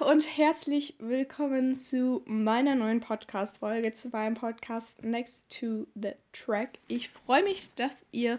und 0.00 0.36
herzlich 0.36 0.94
willkommen 0.98 1.74
zu 1.74 2.22
meiner 2.26 2.74
neuen 2.74 3.00
Podcast-Folge, 3.00 3.92
zu 3.92 4.08
meinem 4.08 4.34
Podcast 4.34 5.02
Next 5.04 5.58
to 5.58 5.86
the 5.94 6.12
Track. 6.32 6.78
Ich 6.88 7.08
freue 7.08 7.42
mich, 7.42 7.74
dass 7.76 8.04
ihr 8.12 8.38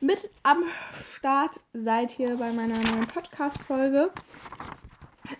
mit 0.00 0.30
am 0.42 0.64
Start 1.16 1.60
seid 1.72 2.10
hier 2.10 2.36
bei 2.36 2.52
meiner 2.52 2.78
neuen 2.78 3.06
Podcast-Folge. 3.06 4.10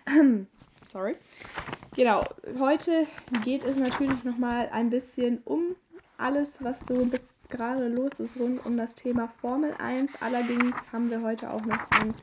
Sorry. 0.90 1.16
Genau, 1.96 2.24
heute 2.58 3.06
geht 3.44 3.64
es 3.64 3.76
natürlich 3.76 4.24
nochmal 4.24 4.68
ein 4.72 4.90
bisschen 4.90 5.38
um 5.44 5.76
alles, 6.18 6.62
was 6.62 6.80
so 6.80 7.10
gerade 7.48 7.88
los 7.88 8.18
ist 8.18 8.38
rund 8.40 8.64
um 8.64 8.76
das 8.76 8.94
Thema 8.94 9.28
Formel 9.40 9.74
1. 9.78 10.12
Allerdings 10.20 10.76
haben 10.92 11.10
wir 11.10 11.22
heute 11.22 11.50
auch 11.50 11.64
noch 11.64 11.90
ein 11.90 12.14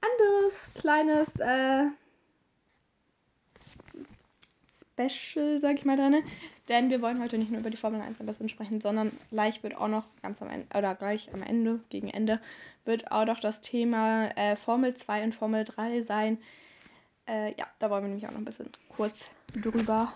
anderes 0.00 0.74
kleines 0.74 1.34
äh, 1.40 1.86
Special, 4.94 5.60
sag 5.60 5.74
ich 5.74 5.84
mal, 5.84 5.96
drin. 5.96 6.22
Denn 6.68 6.88
wir 6.88 7.02
wollen 7.02 7.20
heute 7.20 7.36
nicht 7.36 7.50
nur 7.50 7.60
über 7.60 7.70
die 7.70 7.76
Formel 7.76 8.00
1 8.00 8.20
ein 8.20 8.26
bisschen 8.26 8.48
sprechen, 8.48 8.80
sondern 8.80 9.10
gleich 9.30 9.62
wird 9.62 9.76
auch 9.76 9.88
noch 9.88 10.04
ganz 10.22 10.40
am 10.40 10.48
Ende, 10.48 10.66
oder 10.76 10.94
gleich 10.94 11.32
am 11.34 11.42
Ende, 11.42 11.80
gegen 11.90 12.08
Ende, 12.08 12.40
wird 12.84 13.10
auch 13.10 13.24
noch 13.24 13.40
das 13.40 13.60
Thema 13.60 14.28
äh, 14.36 14.56
Formel 14.56 14.94
2 14.94 15.24
und 15.24 15.34
Formel 15.34 15.64
3 15.64 16.02
sein. 16.02 16.38
Äh, 17.26 17.50
ja, 17.58 17.66
da 17.78 17.90
wollen 17.90 18.04
wir 18.04 18.08
nämlich 18.08 18.26
auch 18.26 18.32
noch 18.32 18.38
ein 18.38 18.44
bisschen 18.44 18.70
kurz 18.88 19.26
drüber 19.52 20.12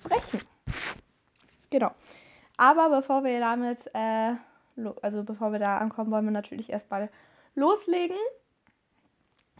sprechen. 0.00 0.40
Genau. 1.70 1.90
Aber 2.56 2.90
bevor 2.90 3.24
wir 3.24 3.40
damit, 3.40 3.90
äh, 3.94 4.34
also 5.02 5.24
bevor 5.24 5.52
wir 5.52 5.58
da 5.58 5.78
ankommen, 5.78 6.10
wollen 6.10 6.24
wir 6.24 6.32
natürlich 6.32 6.70
erstmal 6.70 7.10
loslegen. 7.54 8.16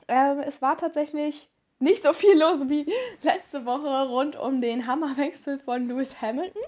Ähm, 0.08 0.38
es 0.40 0.62
war 0.62 0.76
tatsächlich 0.76 1.48
nicht 1.82 2.02
so 2.02 2.12
viel 2.12 2.38
los 2.38 2.68
wie 2.68 2.86
letzte 3.22 3.66
Woche 3.66 4.08
rund 4.08 4.36
um 4.36 4.60
den 4.60 4.86
Hammerwechsel 4.86 5.58
von 5.58 5.88
Lewis 5.88 6.22
Hamilton. 6.22 6.62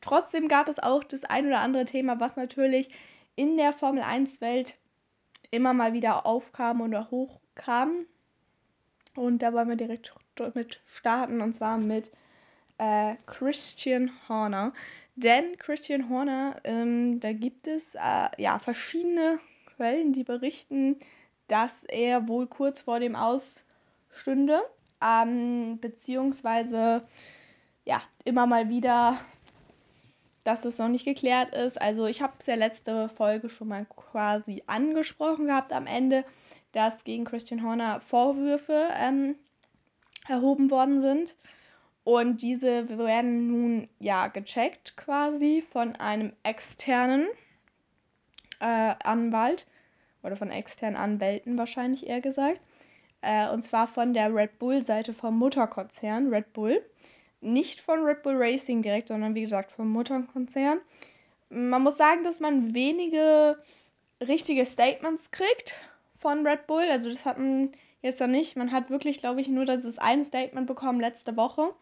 Trotzdem 0.00 0.48
gab 0.48 0.68
es 0.68 0.78
auch 0.78 1.04
das 1.04 1.24
ein 1.24 1.46
oder 1.46 1.60
andere 1.60 1.84
Thema, 1.84 2.20
was 2.20 2.36
natürlich 2.36 2.88
in 3.34 3.56
der 3.56 3.72
Formel 3.72 4.02
1-Welt 4.02 4.76
immer 5.50 5.72
mal 5.72 5.92
wieder 5.92 6.26
aufkam 6.26 6.80
oder 6.80 7.10
hochkam. 7.10 8.06
Und 9.16 9.40
da 9.40 9.52
wollen 9.52 9.68
wir 9.68 9.76
direkt 9.76 10.14
mit 10.54 10.80
starten 10.86 11.40
und 11.40 11.54
zwar 11.54 11.78
mit 11.78 12.12
äh, 12.78 13.16
Christian 13.26 14.12
Horner. 14.28 14.72
Denn 15.16 15.56
Christian 15.58 16.08
Horner, 16.08 16.56
ähm, 16.64 17.20
da 17.20 17.32
gibt 17.32 17.66
es 17.66 17.94
äh, 17.94 18.28
ja 18.38 18.58
verschiedene 18.58 19.38
Quellen, 19.66 20.12
die 20.12 20.24
berichten, 20.24 20.96
dass 21.48 21.84
er 21.84 22.28
wohl 22.28 22.46
kurz 22.46 22.82
vor 22.82 22.98
dem 22.98 23.14
Aus 23.14 23.56
stünde, 24.12 24.62
ähm, 25.02 25.78
beziehungsweise 25.80 27.02
ja, 27.84 28.00
immer 28.24 28.46
mal 28.46 28.68
wieder, 28.68 29.18
dass 30.44 30.64
es 30.64 30.78
noch 30.78 30.88
nicht 30.88 31.04
geklärt 31.04 31.54
ist. 31.54 31.80
Also 31.80 32.06
ich 32.06 32.22
habe 32.22 32.34
es 32.38 32.46
ja 32.46 32.54
letzte 32.54 33.08
Folge 33.08 33.48
schon 33.48 33.68
mal 33.68 33.86
quasi 33.86 34.62
angesprochen 34.66 35.46
gehabt 35.46 35.72
am 35.72 35.86
Ende, 35.86 36.24
dass 36.72 37.04
gegen 37.04 37.24
Christian 37.24 37.62
Horner 37.62 38.00
Vorwürfe 38.00 38.88
ähm, 38.98 39.36
erhoben 40.28 40.70
worden 40.70 41.00
sind. 41.00 41.34
Und 42.04 42.42
diese 42.42 42.98
werden 42.98 43.46
nun 43.46 43.88
ja 44.00 44.26
gecheckt 44.26 44.96
quasi 44.96 45.62
von 45.62 45.94
einem 45.96 46.32
externen 46.42 47.28
äh, 48.58 48.94
Anwalt 49.04 49.66
oder 50.22 50.36
von 50.36 50.50
externen 50.50 50.96
Anwälten 50.96 51.58
wahrscheinlich 51.58 52.06
eher 52.06 52.20
gesagt. 52.20 52.60
Äh, 53.22 53.48
und 53.48 53.62
zwar 53.62 53.86
von 53.86 54.12
der 54.12 54.34
Red 54.34 54.58
Bull-Seite 54.58 55.14
vom 55.14 55.38
Mutterkonzern 55.38 56.28
Red 56.28 56.52
Bull. 56.52 56.84
Nicht 57.40 57.80
von 57.80 58.00
Red 58.04 58.22
Bull 58.22 58.34
Racing 58.36 58.82
direkt, 58.82 59.08
sondern 59.08 59.34
wie 59.34 59.42
gesagt 59.42 59.72
vom 59.72 59.88
Mutterkonzern. 59.90 60.80
Man 61.48 61.82
muss 61.82 61.96
sagen, 61.96 62.24
dass 62.24 62.40
man 62.40 62.74
wenige 62.74 63.58
richtige 64.20 64.66
Statements 64.66 65.30
kriegt 65.30 65.76
von 66.14 66.46
Red 66.46 66.66
Bull. 66.66 66.84
Also 66.90 67.08
das 67.08 67.24
hat 67.24 67.38
man 67.38 67.70
jetzt 68.02 68.20
noch 68.20 68.28
nicht. 68.28 68.56
Man 68.56 68.72
hat 68.72 68.90
wirklich, 68.90 69.18
glaube 69.18 69.40
ich, 69.40 69.48
nur 69.48 69.64
das 69.64 69.98
ein 69.98 70.24
Statement 70.24 70.66
bekommen 70.66 71.00
letzte 71.00 71.36
Woche. 71.36 71.74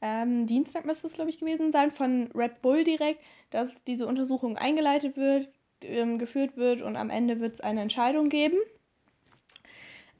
Ähm, 0.00 0.46
Dienstag 0.46 0.84
müsste 0.84 1.08
es, 1.08 1.14
glaube 1.14 1.30
ich, 1.30 1.38
gewesen 1.38 1.72
sein, 1.72 1.90
von 1.90 2.30
Red 2.34 2.62
Bull 2.62 2.84
direkt, 2.84 3.20
dass 3.50 3.82
diese 3.84 4.06
Untersuchung 4.06 4.56
eingeleitet 4.56 5.16
wird, 5.16 5.48
ähm, 5.82 6.18
geführt 6.18 6.56
wird 6.56 6.82
und 6.82 6.96
am 6.96 7.10
Ende 7.10 7.40
wird 7.40 7.54
es 7.54 7.60
eine 7.60 7.80
Entscheidung 7.80 8.28
geben. 8.28 8.58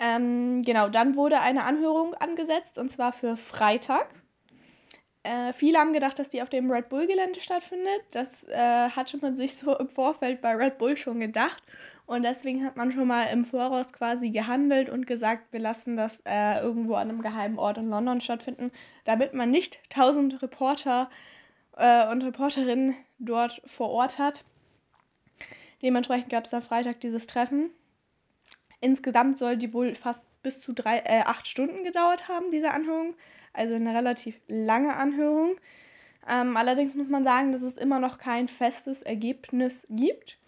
Ähm, 0.00 0.62
genau, 0.62 0.88
dann 0.88 1.16
wurde 1.16 1.40
eine 1.40 1.64
Anhörung 1.64 2.14
angesetzt 2.14 2.78
und 2.78 2.88
zwar 2.90 3.12
für 3.12 3.36
Freitag. 3.36 4.08
Äh, 5.24 5.52
viele 5.52 5.78
haben 5.78 5.92
gedacht, 5.92 6.18
dass 6.18 6.28
die 6.28 6.40
auf 6.40 6.48
dem 6.48 6.70
Red 6.70 6.88
Bull-Gelände 6.88 7.40
stattfindet. 7.40 8.02
Das 8.12 8.44
äh, 8.44 8.90
hatte 8.90 9.18
man 9.18 9.36
sich 9.36 9.56
so 9.56 9.76
im 9.76 9.88
Vorfeld 9.88 10.40
bei 10.40 10.54
Red 10.54 10.78
Bull 10.78 10.96
schon 10.96 11.20
gedacht. 11.20 11.62
Und 12.06 12.22
deswegen 12.22 12.64
hat 12.64 12.76
man 12.76 12.90
schon 12.90 13.06
mal 13.06 13.24
im 13.24 13.44
Voraus 13.44 13.92
quasi 13.92 14.30
gehandelt 14.30 14.88
und 14.88 15.06
gesagt, 15.06 15.52
wir 15.52 15.60
lassen 15.60 15.96
das 15.96 16.22
äh, 16.24 16.58
irgendwo 16.60 16.94
an 16.94 17.10
einem 17.10 17.20
geheimen 17.20 17.58
Ort 17.58 17.76
in 17.76 17.90
London 17.90 18.22
stattfinden, 18.22 18.72
damit 19.04 19.34
man 19.34 19.50
nicht 19.50 19.80
tausend 19.90 20.40
Reporter 20.40 21.10
äh, 21.76 22.10
und 22.10 22.22
Reporterinnen 22.22 22.94
dort 23.18 23.60
vor 23.66 23.90
Ort 23.90 24.18
hat. 24.18 24.44
Dementsprechend 25.82 26.30
gab 26.30 26.46
es 26.46 26.54
am 26.54 26.62
Freitag 26.62 27.00
dieses 27.00 27.26
Treffen. 27.26 27.70
Insgesamt 28.80 29.38
soll 29.38 29.56
die 29.56 29.72
wohl 29.74 29.94
fast 29.94 30.20
bis 30.42 30.60
zu 30.60 30.72
drei, 30.72 30.98
äh, 30.98 31.22
acht 31.24 31.46
Stunden 31.46 31.84
gedauert 31.84 32.28
haben, 32.28 32.50
diese 32.50 32.70
Anhörung. 32.70 33.14
Also 33.52 33.74
eine 33.74 33.94
relativ 33.94 34.36
lange 34.46 34.94
Anhörung. 34.94 35.56
Ähm, 36.30 36.56
allerdings 36.56 36.94
muss 36.94 37.08
man 37.08 37.24
sagen, 37.24 37.52
dass 37.52 37.62
es 37.62 37.76
immer 37.76 37.98
noch 37.98 38.18
kein 38.18 38.48
festes 38.48 39.02
Ergebnis 39.02 39.86
gibt. 39.90 40.38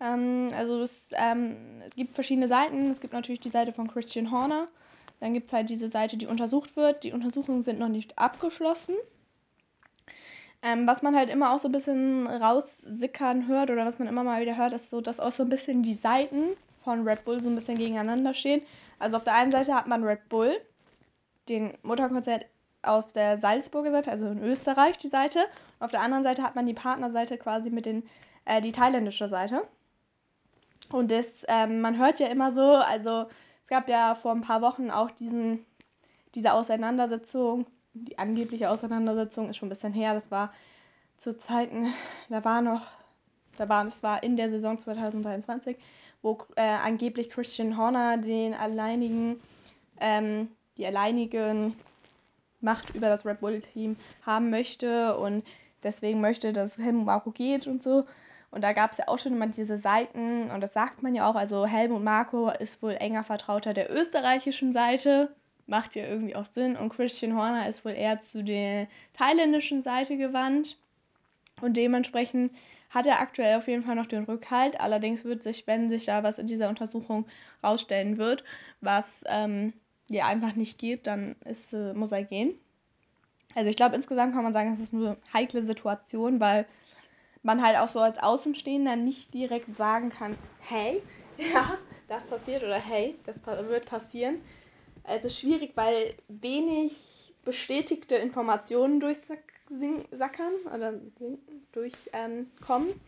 Ähm, 0.00 0.48
also 0.56 0.82
es, 0.82 0.94
ähm, 1.12 1.56
es 1.88 1.94
gibt 1.94 2.14
verschiedene 2.14 2.48
Seiten. 2.48 2.90
Es 2.90 3.00
gibt 3.00 3.12
natürlich 3.12 3.40
die 3.40 3.50
Seite 3.50 3.72
von 3.72 3.88
Christian 3.88 4.30
Horner. 4.30 4.68
Dann 5.20 5.32
gibt 5.32 5.48
es 5.48 5.52
halt 5.52 5.70
diese 5.70 5.88
Seite, 5.88 6.16
die 6.16 6.26
untersucht 6.26 6.76
wird. 6.76 7.04
Die 7.04 7.12
Untersuchungen 7.12 7.64
sind 7.64 7.78
noch 7.78 7.88
nicht 7.88 8.18
abgeschlossen. 8.18 8.94
Ähm, 10.62 10.86
was 10.86 11.02
man 11.02 11.14
halt 11.14 11.30
immer 11.30 11.52
auch 11.52 11.58
so 11.58 11.68
ein 11.68 11.72
bisschen 11.72 12.26
raussickern 12.26 13.46
hört 13.46 13.70
oder 13.70 13.86
was 13.86 13.98
man 13.98 14.08
immer 14.08 14.24
mal 14.24 14.40
wieder 14.40 14.56
hört, 14.56 14.72
ist 14.72 14.90
so, 14.90 15.00
dass 15.00 15.20
auch 15.20 15.32
so 15.32 15.42
ein 15.42 15.48
bisschen 15.48 15.82
die 15.82 15.94
Seiten 15.94 16.44
von 16.86 17.06
Red 17.06 17.24
Bull 17.24 17.40
so 17.40 17.48
ein 17.48 17.56
bisschen 17.56 17.76
gegeneinander 17.76 18.32
stehen. 18.32 18.62
Also 19.00 19.16
auf 19.16 19.24
der 19.24 19.34
einen 19.34 19.50
Seite 19.50 19.74
hat 19.74 19.88
man 19.88 20.04
Red 20.04 20.28
Bull, 20.28 20.56
den 21.48 21.76
Mutterkonzern 21.82 22.42
auf 22.82 23.12
der 23.12 23.36
Salzburger 23.38 23.90
Seite, 23.90 24.12
also 24.12 24.28
in 24.28 24.40
Österreich 24.40 24.96
die 24.96 25.08
Seite. 25.08 25.40
Und 25.80 25.86
auf 25.86 25.90
der 25.90 26.00
anderen 26.00 26.22
Seite 26.22 26.44
hat 26.44 26.54
man 26.54 26.64
die 26.64 26.74
Partnerseite 26.74 27.38
quasi 27.38 27.70
mit 27.70 27.86
den, 27.86 28.04
äh, 28.44 28.60
die 28.60 28.70
thailändische 28.70 29.28
Seite. 29.28 29.64
Und 30.92 31.10
das, 31.10 31.44
ähm, 31.48 31.80
man 31.80 31.98
hört 31.98 32.20
ja 32.20 32.28
immer 32.28 32.52
so, 32.52 32.76
also 32.76 33.26
es 33.64 33.68
gab 33.68 33.88
ja 33.88 34.14
vor 34.14 34.30
ein 34.30 34.42
paar 34.42 34.62
Wochen 34.62 34.92
auch 34.92 35.10
diesen, 35.10 35.66
diese 36.36 36.52
Auseinandersetzung, 36.52 37.66
die 37.94 38.16
angebliche 38.16 38.70
Auseinandersetzung 38.70 39.50
ist 39.50 39.56
schon 39.56 39.66
ein 39.66 39.70
bisschen 39.70 39.92
her, 39.92 40.14
das 40.14 40.30
war 40.30 40.52
zu 41.16 41.36
Zeiten, 41.36 41.92
da 42.28 42.44
war 42.44 42.62
noch, 42.62 42.86
da 43.56 43.68
war, 43.68 43.84
das 43.84 44.02
war 44.02 44.22
in 44.22 44.36
der 44.36 44.50
Saison 44.50 44.78
2023, 44.78 45.76
wo 46.22 46.38
äh, 46.56 46.62
angeblich 46.62 47.30
Christian 47.30 47.76
Horner 47.76 48.18
den 48.18 48.54
alleinigen, 48.54 49.40
ähm, 50.00 50.48
die 50.76 50.86
alleinigen 50.86 51.74
Macht 52.60 52.94
über 52.94 53.08
das 53.08 53.24
Red 53.24 53.40
Bull-Team 53.40 53.96
haben 54.24 54.50
möchte 54.50 55.16
und 55.18 55.44
deswegen 55.82 56.20
möchte, 56.20 56.52
dass 56.52 56.78
Helmut 56.78 57.06
Marco 57.06 57.30
geht 57.30 57.66
und 57.66 57.82
so. 57.82 58.04
Und 58.50 58.62
da 58.62 58.72
gab 58.72 58.92
es 58.92 58.98
ja 58.98 59.08
auch 59.08 59.18
schon 59.18 59.32
immer 59.32 59.46
diese 59.46 59.76
Seiten, 59.76 60.50
und 60.50 60.60
das 60.60 60.72
sagt 60.72 61.02
man 61.02 61.14
ja 61.14 61.28
auch, 61.28 61.34
also 61.34 61.66
Helmut 61.66 62.02
Marco 62.02 62.50
ist 62.50 62.82
wohl 62.82 62.92
enger 62.92 63.22
Vertrauter 63.22 63.74
der 63.74 63.92
österreichischen 63.92 64.72
Seite, 64.72 65.30
macht 65.66 65.94
ja 65.96 66.06
irgendwie 66.06 66.36
auch 66.36 66.46
Sinn, 66.46 66.76
und 66.76 66.90
Christian 66.90 67.36
Horner 67.36 67.68
ist 67.68 67.84
wohl 67.84 67.92
eher 67.92 68.20
zu 68.20 68.42
der 68.42 68.86
thailändischen 69.14 69.82
Seite 69.82 70.16
gewandt. 70.16 70.76
Und 71.60 71.76
dementsprechend 71.76 72.52
hat 72.90 73.06
er 73.06 73.20
aktuell 73.20 73.56
auf 73.56 73.68
jeden 73.68 73.82
Fall 73.82 73.94
noch 73.94 74.06
den 74.06 74.24
Rückhalt. 74.24 74.80
Allerdings 74.80 75.24
wird 75.24 75.42
sich, 75.42 75.66
wenn 75.66 75.90
sich 75.90 76.06
da 76.06 76.22
was 76.22 76.38
in 76.38 76.46
dieser 76.46 76.68
Untersuchung 76.68 77.26
rausstellen 77.62 78.18
wird, 78.18 78.44
was 78.80 79.22
ähm, 79.26 79.72
ja 80.10 80.26
einfach 80.26 80.54
nicht 80.54 80.78
geht, 80.78 81.06
dann 81.06 81.36
ist, 81.44 81.72
äh, 81.72 81.92
muss 81.94 82.12
er 82.12 82.24
gehen. 82.24 82.54
Also 83.54 83.70
ich 83.70 83.76
glaube, 83.76 83.96
insgesamt 83.96 84.34
kann 84.34 84.44
man 84.44 84.52
sagen, 84.52 84.72
es 84.72 84.80
ist 84.80 84.92
eine 84.92 85.16
heikle 85.32 85.62
Situation, 85.62 86.40
weil 86.40 86.66
man 87.42 87.64
halt 87.64 87.78
auch 87.78 87.88
so 87.88 88.00
als 88.00 88.18
Außenstehender 88.18 88.96
nicht 88.96 89.32
direkt 89.32 89.74
sagen 89.74 90.10
kann, 90.10 90.36
hey, 90.60 91.02
ja, 91.38 91.78
das 92.08 92.26
passiert 92.26 92.62
oder 92.62 92.78
hey, 92.78 93.16
das 93.24 93.40
wird 93.46 93.86
passieren. 93.86 94.40
Also 95.04 95.28
schwierig, 95.28 95.72
weil 95.76 96.14
wenig 96.28 97.34
bestätigte 97.44 98.16
Informationen 98.16 99.00
durchsackern 99.68 100.52
oder 100.74 100.94
durchkommen. 101.72 102.88
Ähm, 102.88 103.00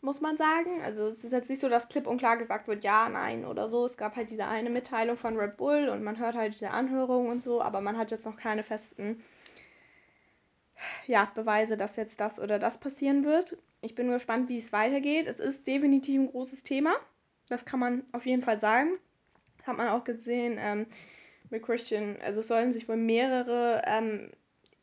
muss 0.00 0.20
man 0.20 0.36
sagen. 0.36 0.80
Also 0.82 1.08
es 1.08 1.24
ist 1.24 1.32
jetzt 1.32 1.50
nicht 1.50 1.60
so, 1.60 1.68
dass 1.68 1.88
klipp 1.88 2.06
und 2.06 2.18
klar 2.18 2.36
gesagt 2.36 2.68
wird, 2.68 2.84
ja, 2.84 3.08
nein 3.08 3.44
oder 3.44 3.68
so. 3.68 3.84
Es 3.84 3.96
gab 3.96 4.16
halt 4.16 4.30
diese 4.30 4.46
eine 4.46 4.70
Mitteilung 4.70 5.16
von 5.16 5.36
Red 5.36 5.56
Bull 5.56 5.88
und 5.88 6.02
man 6.02 6.18
hört 6.18 6.36
halt 6.36 6.54
diese 6.54 6.70
Anhörung 6.70 7.28
und 7.28 7.42
so, 7.42 7.60
aber 7.60 7.80
man 7.80 7.98
hat 7.98 8.10
jetzt 8.10 8.26
noch 8.26 8.36
keine 8.36 8.62
festen 8.62 9.22
ja, 11.06 11.30
Beweise, 11.34 11.76
dass 11.76 11.96
jetzt 11.96 12.20
das 12.20 12.38
oder 12.38 12.58
das 12.58 12.78
passieren 12.78 13.24
wird. 13.24 13.56
Ich 13.80 13.94
bin 13.94 14.10
gespannt, 14.10 14.48
wie 14.48 14.58
es 14.58 14.72
weitergeht. 14.72 15.26
Es 15.26 15.40
ist 15.40 15.66
definitiv 15.66 16.20
ein 16.20 16.30
großes 16.30 16.62
Thema. 16.62 16.94
Das 17.48 17.64
kann 17.64 17.80
man 17.80 18.04
auf 18.12 18.26
jeden 18.26 18.42
Fall 18.42 18.60
sagen. 18.60 18.98
Das 19.58 19.68
hat 19.68 19.76
man 19.76 19.88
auch 19.88 20.04
gesehen 20.04 20.56
ähm, 20.60 20.86
mit 21.50 21.64
Christian. 21.64 22.16
Also 22.24 22.40
es 22.40 22.48
sollen 22.48 22.70
sich 22.70 22.88
wohl 22.88 22.96
mehrere 22.96 23.82
ähm, 23.86 24.30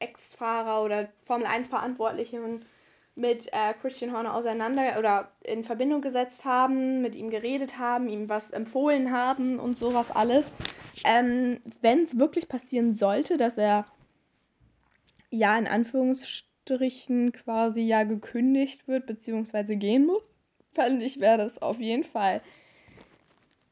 Ex-Fahrer 0.06 0.84
oder 0.84 1.10
Formel 1.24 1.48
1-Verantwortliche 1.48 2.40
mit 3.16 3.48
äh, 3.54 3.74
Christian 3.82 4.14
Horner 4.14 4.36
auseinander 4.36 5.00
oder 5.00 5.32
in 5.44 5.64
Verbindung 5.64 6.02
gesetzt 6.02 6.46
haben, 6.46 7.02
mit 7.02 7.16
ihm 7.16 7.30
geredet 7.30 7.80
haben, 7.80 8.10
ihm 8.10 8.30
was 8.30 8.52
empfohlen 8.52 9.12
haben 9.12 9.60
und 9.60 9.78
sowas 9.78 10.12
alles. 10.12 10.46
Ähm, 11.06 11.62
Wenn 11.82 12.04
es 12.04 12.20
wirklich 12.20 12.48
passieren 12.48 12.96
sollte, 12.96 13.38
dass 13.38 13.58
er 13.58 13.86
ja 15.30 15.58
in 15.58 15.68
Anführungsstrichen 15.68 17.32
quasi 17.32 17.82
ja 17.82 18.04
gekündigt 18.04 18.88
wird 18.88 19.06
bzw. 19.06 19.76
gehen 19.76 20.06
muss, 20.06 20.24
fand 20.74 21.02
ich, 21.02 21.20
wäre 21.20 21.38
das 21.38 21.62
auf 21.62 21.80
jeden 21.80 22.04
Fall 22.04 22.42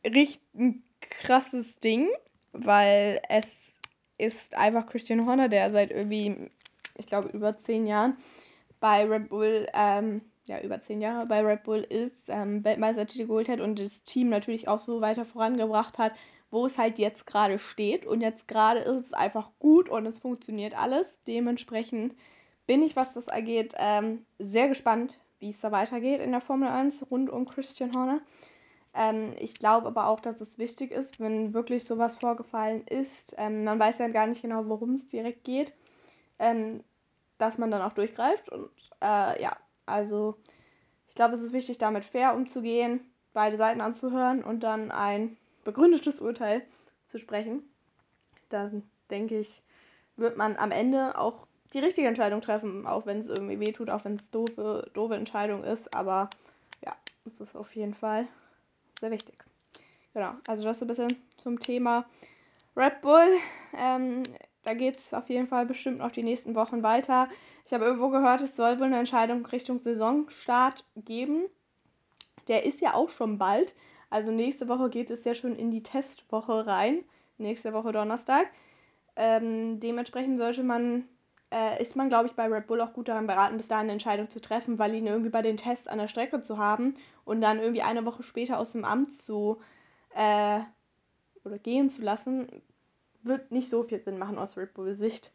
richtig 0.06 0.42
ein 0.56 0.84
krasses 1.02 1.80
Ding, 1.80 2.10
weil 2.52 3.22
es 3.30 3.56
ist 4.24 4.56
einfach 4.56 4.88
Christian 4.88 5.26
Horner, 5.26 5.50
der 5.50 5.70
seit 5.72 5.92
irgendwie, 5.92 6.50
ich 6.98 7.08
glaube, 7.08 7.30
über 7.30 7.58
zehn 7.58 7.86
Jahren 7.86 8.18
bei 8.80 9.06
Red 9.06 9.30
Bull, 9.30 9.68
ähm, 9.74 10.22
ja, 10.46 10.60
über 10.62 10.82
zehn 10.82 11.02
Jahre 11.02 11.26
bei 11.26 11.42
Red 11.42 11.64
Bull 11.64 11.80
ist, 11.80 12.16
ähm, 12.28 12.64
Weltmeistertitel 12.64 13.28
geholt 13.28 13.50
hat 13.50 13.60
und 13.60 13.80
das 13.80 14.04
Team 14.04 14.30
natürlich 14.30 14.68
auch 14.68 14.80
so 14.80 15.02
weiter 15.02 15.26
vorangebracht 15.26 15.98
hat, 15.98 16.14
wo 16.52 16.66
es 16.66 16.78
halt 16.78 17.00
jetzt 17.00 17.26
gerade 17.26 17.60
steht. 17.60 18.06
Und 18.06 18.22
jetzt 18.22 18.48
gerade 18.48 18.80
ist 18.80 19.06
es 19.06 19.14
einfach 19.14 19.52
gut 19.60 19.90
und 19.90 20.06
es 20.06 20.20
funktioniert 20.20 20.78
alles. 20.78 21.18
Dementsprechend 21.28 22.14
bin 22.68 22.82
ich, 22.82 22.96
was 22.96 23.14
das 23.14 23.28
angeht, 23.28 23.74
ähm, 23.78 24.26
sehr 24.40 24.68
gespannt, 24.68 25.20
wie 25.40 25.50
es 25.50 25.60
da 25.60 25.72
weitergeht 25.72 26.22
in 26.22 26.32
der 26.32 26.42
Formel 26.42 26.70
1 26.70 27.10
rund 27.10 27.30
um 27.30 27.46
Christian 27.46 27.94
Horner. 27.96 28.22
Ähm, 28.94 29.34
ich 29.40 29.56
glaube 29.56 29.88
aber 29.88 30.08
auch, 30.08 30.20
dass 30.20 30.40
es 30.42 30.58
wichtig 30.58 30.92
ist, 30.92 31.20
wenn 31.20 31.54
wirklich 31.54 31.86
sowas 31.86 32.18
vorgefallen 32.18 32.86
ist. 32.88 33.34
Ähm, 33.38 33.64
man 33.64 33.80
weiß 33.80 34.00
ja 34.00 34.08
gar 34.10 34.28
nicht 34.28 34.42
genau, 34.42 34.68
worum 34.68 34.94
es 34.96 35.08
direkt 35.08 35.44
geht. 35.44 35.74
Ähm, 36.40 36.84
dass 37.38 37.58
man 37.58 37.72
dann 37.72 37.82
auch 37.82 37.94
durchgreift. 37.94 38.50
Und 38.50 38.70
äh, 39.02 39.42
ja, 39.42 39.58
also 39.86 40.38
ich 41.10 41.16
glaube, 41.16 41.36
es 41.36 41.42
ist 41.42 41.54
wichtig, 41.54 41.78
damit 41.78 42.06
fair 42.06 42.36
umzugehen, 42.36 43.02
beide 43.34 43.58
Seiten 43.58 43.82
anzuhören 43.82 44.44
und 44.44 44.62
dann 44.62 44.92
ein 44.92 45.38
begründetes 45.64 46.22
Urteil 46.22 46.62
zu 47.08 47.20
sprechen. 47.20 47.64
Dann 48.50 48.84
denke 49.10 49.40
ich, 49.40 49.62
wird 50.16 50.38
man 50.38 50.58
am 50.58 50.72
Ende 50.72 51.18
auch 51.18 51.48
die 51.74 51.80
richtige 51.80 52.08
Entscheidung 52.08 52.42
treffen, 52.42 52.86
auch 52.86 53.06
wenn 53.06 53.20
es 53.20 53.28
irgendwie 53.28 53.60
wehtut, 53.60 53.90
auch 53.90 54.06
wenn 54.06 54.16
es 54.16 54.30
doofe, 54.30 54.90
doofe 54.94 55.16
Entscheidung 55.16 55.64
ist. 55.64 55.94
Aber 55.94 56.30
ja, 56.86 56.96
es 57.26 57.42
ist 57.42 57.56
auf 57.56 57.76
jeden 57.76 57.96
Fall 57.96 58.28
sehr 59.04 59.12
wichtig. 59.12 59.44
Genau, 60.14 60.32
also 60.48 60.64
das 60.64 60.80
so 60.80 60.86
ein 60.86 60.88
bisschen 60.88 61.14
zum 61.36 61.60
Thema 61.60 62.06
Red 62.74 63.02
Bull. 63.02 63.38
Ähm, 63.78 64.24
da 64.64 64.74
geht 64.76 64.98
es 64.98 65.14
auf 65.14 65.28
jeden 65.28 65.48
Fall 65.48 65.66
bestimmt 65.66 66.00
noch 66.00 66.12
die 66.12 66.24
nächsten 66.24 66.56
Wochen 66.56 66.84
weiter. 66.84 67.28
Ich 67.66 67.74
habe 67.74 67.84
irgendwo 67.84 68.08
gehört, 68.08 68.40
es 68.42 68.56
soll 68.56 68.80
wohl 68.80 68.86
eine 68.86 69.00
Entscheidung 69.00 69.46
Richtung 69.46 69.78
Saisonstart 69.78 70.86
geben. 70.96 71.48
Der 72.48 72.66
ist 72.66 72.80
ja 72.80 72.94
auch 72.94 73.10
schon 73.10 73.38
bald. 73.38 73.76
Also 74.10 74.32
nächste 74.32 74.70
Woche 74.70 74.90
geht 74.90 75.12
es 75.12 75.26
ja 75.26 75.36
schon 75.36 75.58
in 75.58 75.70
die 75.70 75.84
Testwoche 75.84 76.66
rein. 76.66 77.04
Nächste 77.38 77.74
Woche 77.74 77.92
Donnerstag. 77.92 78.48
Ähm, 79.18 79.82
dementsprechend 79.82 80.38
sollte 80.38 80.64
man, 80.64 81.10
äh, 81.54 81.82
ist 81.82 81.96
man, 81.96 82.10
glaube 82.10 82.26
ich, 82.26 82.34
bei 82.34 82.48
Red 82.48 82.66
Bull 82.66 82.82
auch 82.82 82.94
gut 82.94 83.08
daran 83.08 83.28
beraten, 83.28 83.58
bis 83.58 83.68
dahin 83.68 83.84
eine 83.84 83.94
Entscheidung 83.94 84.30
zu 84.30 84.42
treffen, 84.42 84.80
weil 84.80 84.96
ihn 84.96 85.06
irgendwie 85.06 85.30
bei 85.30 85.44
den 85.44 85.58
Tests 85.58 85.88
an 85.88 86.00
der 86.00 86.08
Strecke 86.08 86.42
zu 86.42 86.58
haben 86.58 86.96
und 87.26 87.42
dann 87.42 87.60
irgendwie 87.60 87.84
eine 87.84 88.06
Woche 88.06 88.24
später 88.24 88.58
aus 88.58 88.72
dem 88.72 88.84
Amt 88.84 89.16
zu 89.16 89.62
äh, 90.16 90.62
oder 91.46 91.60
gehen 91.60 91.92
zu 91.92 92.02
lassen, 92.02 92.48
wird 93.22 93.52
nicht 93.52 93.70
so 93.70 93.84
viel 93.84 94.00
Sinn 94.00 94.18
machen 94.18 94.40
aus 94.40 94.58
Red 94.58 94.74
Bull 94.74 94.96
Sicht. 94.96 95.32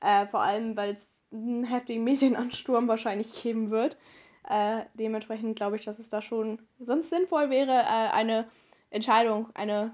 Äh, 0.00 0.26
vor 0.26 0.40
allem, 0.40 0.76
weil 0.76 0.94
es 0.94 1.06
einen 1.32 1.64
heftigen 1.64 2.04
Medienansturm 2.04 2.88
wahrscheinlich 2.88 3.42
geben 3.42 3.70
wird. 3.70 3.98
Äh, 4.48 4.84
dementsprechend 4.94 5.56
glaube 5.56 5.76
ich, 5.76 5.84
dass 5.84 5.98
es 5.98 6.08
da 6.08 6.22
schon 6.22 6.58
sonst 6.78 7.10
sinnvoll 7.10 7.50
wäre, 7.50 7.72
äh, 7.72 8.10
eine 8.12 8.48
Entscheidung, 8.88 9.50
eine 9.54 9.92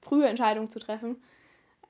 frühe 0.00 0.26
Entscheidung 0.26 0.70
zu 0.70 0.78
treffen. 0.78 1.22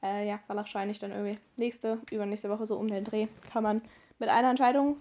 Äh, 0.02 0.26
ja, 0.26 0.40
wahrscheinlich 0.48 0.98
dann 0.98 1.12
irgendwie 1.12 1.38
nächste, 1.56 2.00
übernächste 2.10 2.50
Woche 2.50 2.66
so 2.66 2.76
um 2.76 2.88
den 2.88 3.04
Dreh 3.04 3.28
kann 3.52 3.62
man 3.62 3.82
mit 4.18 4.28
einer 4.28 4.50
Entscheidung, 4.50 4.96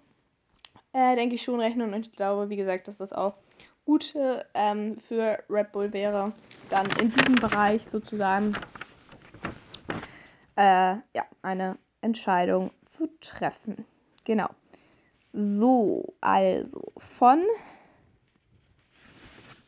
äh, 0.93 1.15
denke 1.15 1.35
ich, 1.35 1.41
schon 1.41 1.59
rechnen. 1.59 1.93
Und 1.93 2.07
ich 2.07 2.15
glaube, 2.15 2.49
wie 2.49 2.55
gesagt, 2.55 2.87
dass 2.87 2.97
das 2.97 3.11
auch 3.11 3.33
gut 3.85 4.13
ähm, 4.53 4.97
für 4.97 5.43
Red 5.49 5.71
Bull 5.71 5.91
wäre, 5.91 6.33
dann 6.69 6.87
in 6.99 7.09
diesem 7.09 7.35
Bereich 7.35 7.83
sozusagen 7.85 8.53
äh, 10.55 10.95
ja, 11.13 11.25
eine 11.41 11.77
Entscheidung 12.01 12.71
zu 12.85 13.09
treffen. 13.19 13.85
Genau. 14.23 14.49
So, 15.33 16.13
also 16.19 16.91
von 16.97 17.43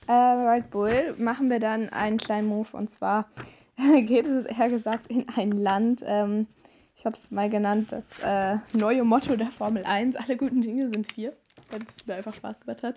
äh, 0.07 0.11
Red 0.11 0.69
Bull 0.69 1.15
machen 1.17 1.49
wir 1.49 1.59
dann 1.59 1.89
einen 1.89 2.17
kleinen 2.17 2.47
Move 2.47 2.67
und 2.73 2.91
zwar 2.91 3.29
geht 4.05 4.27
es 4.27 4.45
eher 4.45 4.69
gesagt 4.69 5.07
in 5.07 5.27
ein 5.29 5.51
Land. 5.51 6.03
Ähm, 6.05 6.47
ich 6.95 7.05
habe 7.05 7.15
es 7.15 7.31
mal 7.31 7.49
genannt, 7.49 7.91
das 7.91 8.05
äh, 8.23 8.57
neue 8.77 9.03
Motto 9.03 9.35
der 9.35 9.51
Formel 9.51 9.83
1. 9.83 10.15
Alle 10.15 10.37
guten 10.37 10.61
Dinge 10.61 10.89
sind 10.93 11.11
vier, 11.11 11.33
weil 11.71 11.81
es 11.81 12.05
mir 12.05 12.15
einfach 12.15 12.35
Spaß 12.35 12.59
gemacht 12.59 12.83
hat. 12.83 12.95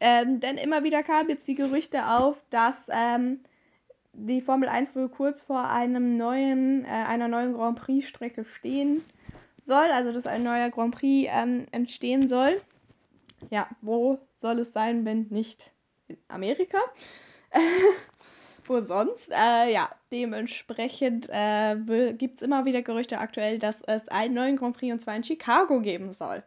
Ähm, 0.00 0.40
denn 0.40 0.56
immer 0.56 0.82
wieder 0.82 1.02
kamen 1.02 1.28
jetzt 1.28 1.46
die 1.46 1.54
Gerüchte 1.54 2.08
auf, 2.08 2.42
dass 2.50 2.88
ähm, 2.90 3.40
die 4.12 4.40
Formel 4.40 4.68
1 4.68 4.94
wohl 4.96 5.08
kurz 5.08 5.42
vor 5.42 5.70
einem 5.70 6.16
neuen, 6.16 6.84
äh, 6.84 6.88
einer 6.88 7.28
neuen 7.28 7.54
Grand 7.54 7.78
Prix-Strecke 7.78 8.44
stehen 8.44 9.02
soll, 9.58 9.86
also 9.92 10.12
dass 10.12 10.26
ein 10.26 10.42
neuer 10.42 10.70
Grand 10.70 10.94
Prix 10.94 11.30
ähm, 11.32 11.66
entstehen 11.70 12.26
soll. 12.26 12.60
Ja, 13.50 13.68
wo 13.82 14.18
soll 14.36 14.58
es 14.58 14.72
sein, 14.72 15.04
wenn 15.04 15.26
nicht 15.30 15.70
in 16.08 16.16
Amerika? 16.28 16.78
wo 18.68 18.80
sonst? 18.80 19.30
Äh, 19.30 19.72
ja, 19.72 19.90
dementsprechend 20.10 21.28
äh, 21.30 21.76
gibt 22.12 22.36
es 22.36 22.42
immer 22.42 22.64
wieder 22.64 22.82
Gerüchte 22.82 23.18
aktuell, 23.18 23.58
dass 23.58 23.80
es 23.82 24.08
einen 24.08 24.34
neuen 24.34 24.56
Grand 24.56 24.76
Prix 24.76 24.92
und 24.92 25.00
zwar 25.00 25.16
in 25.16 25.24
Chicago 25.24 25.80
geben 25.80 26.12
soll. 26.12 26.42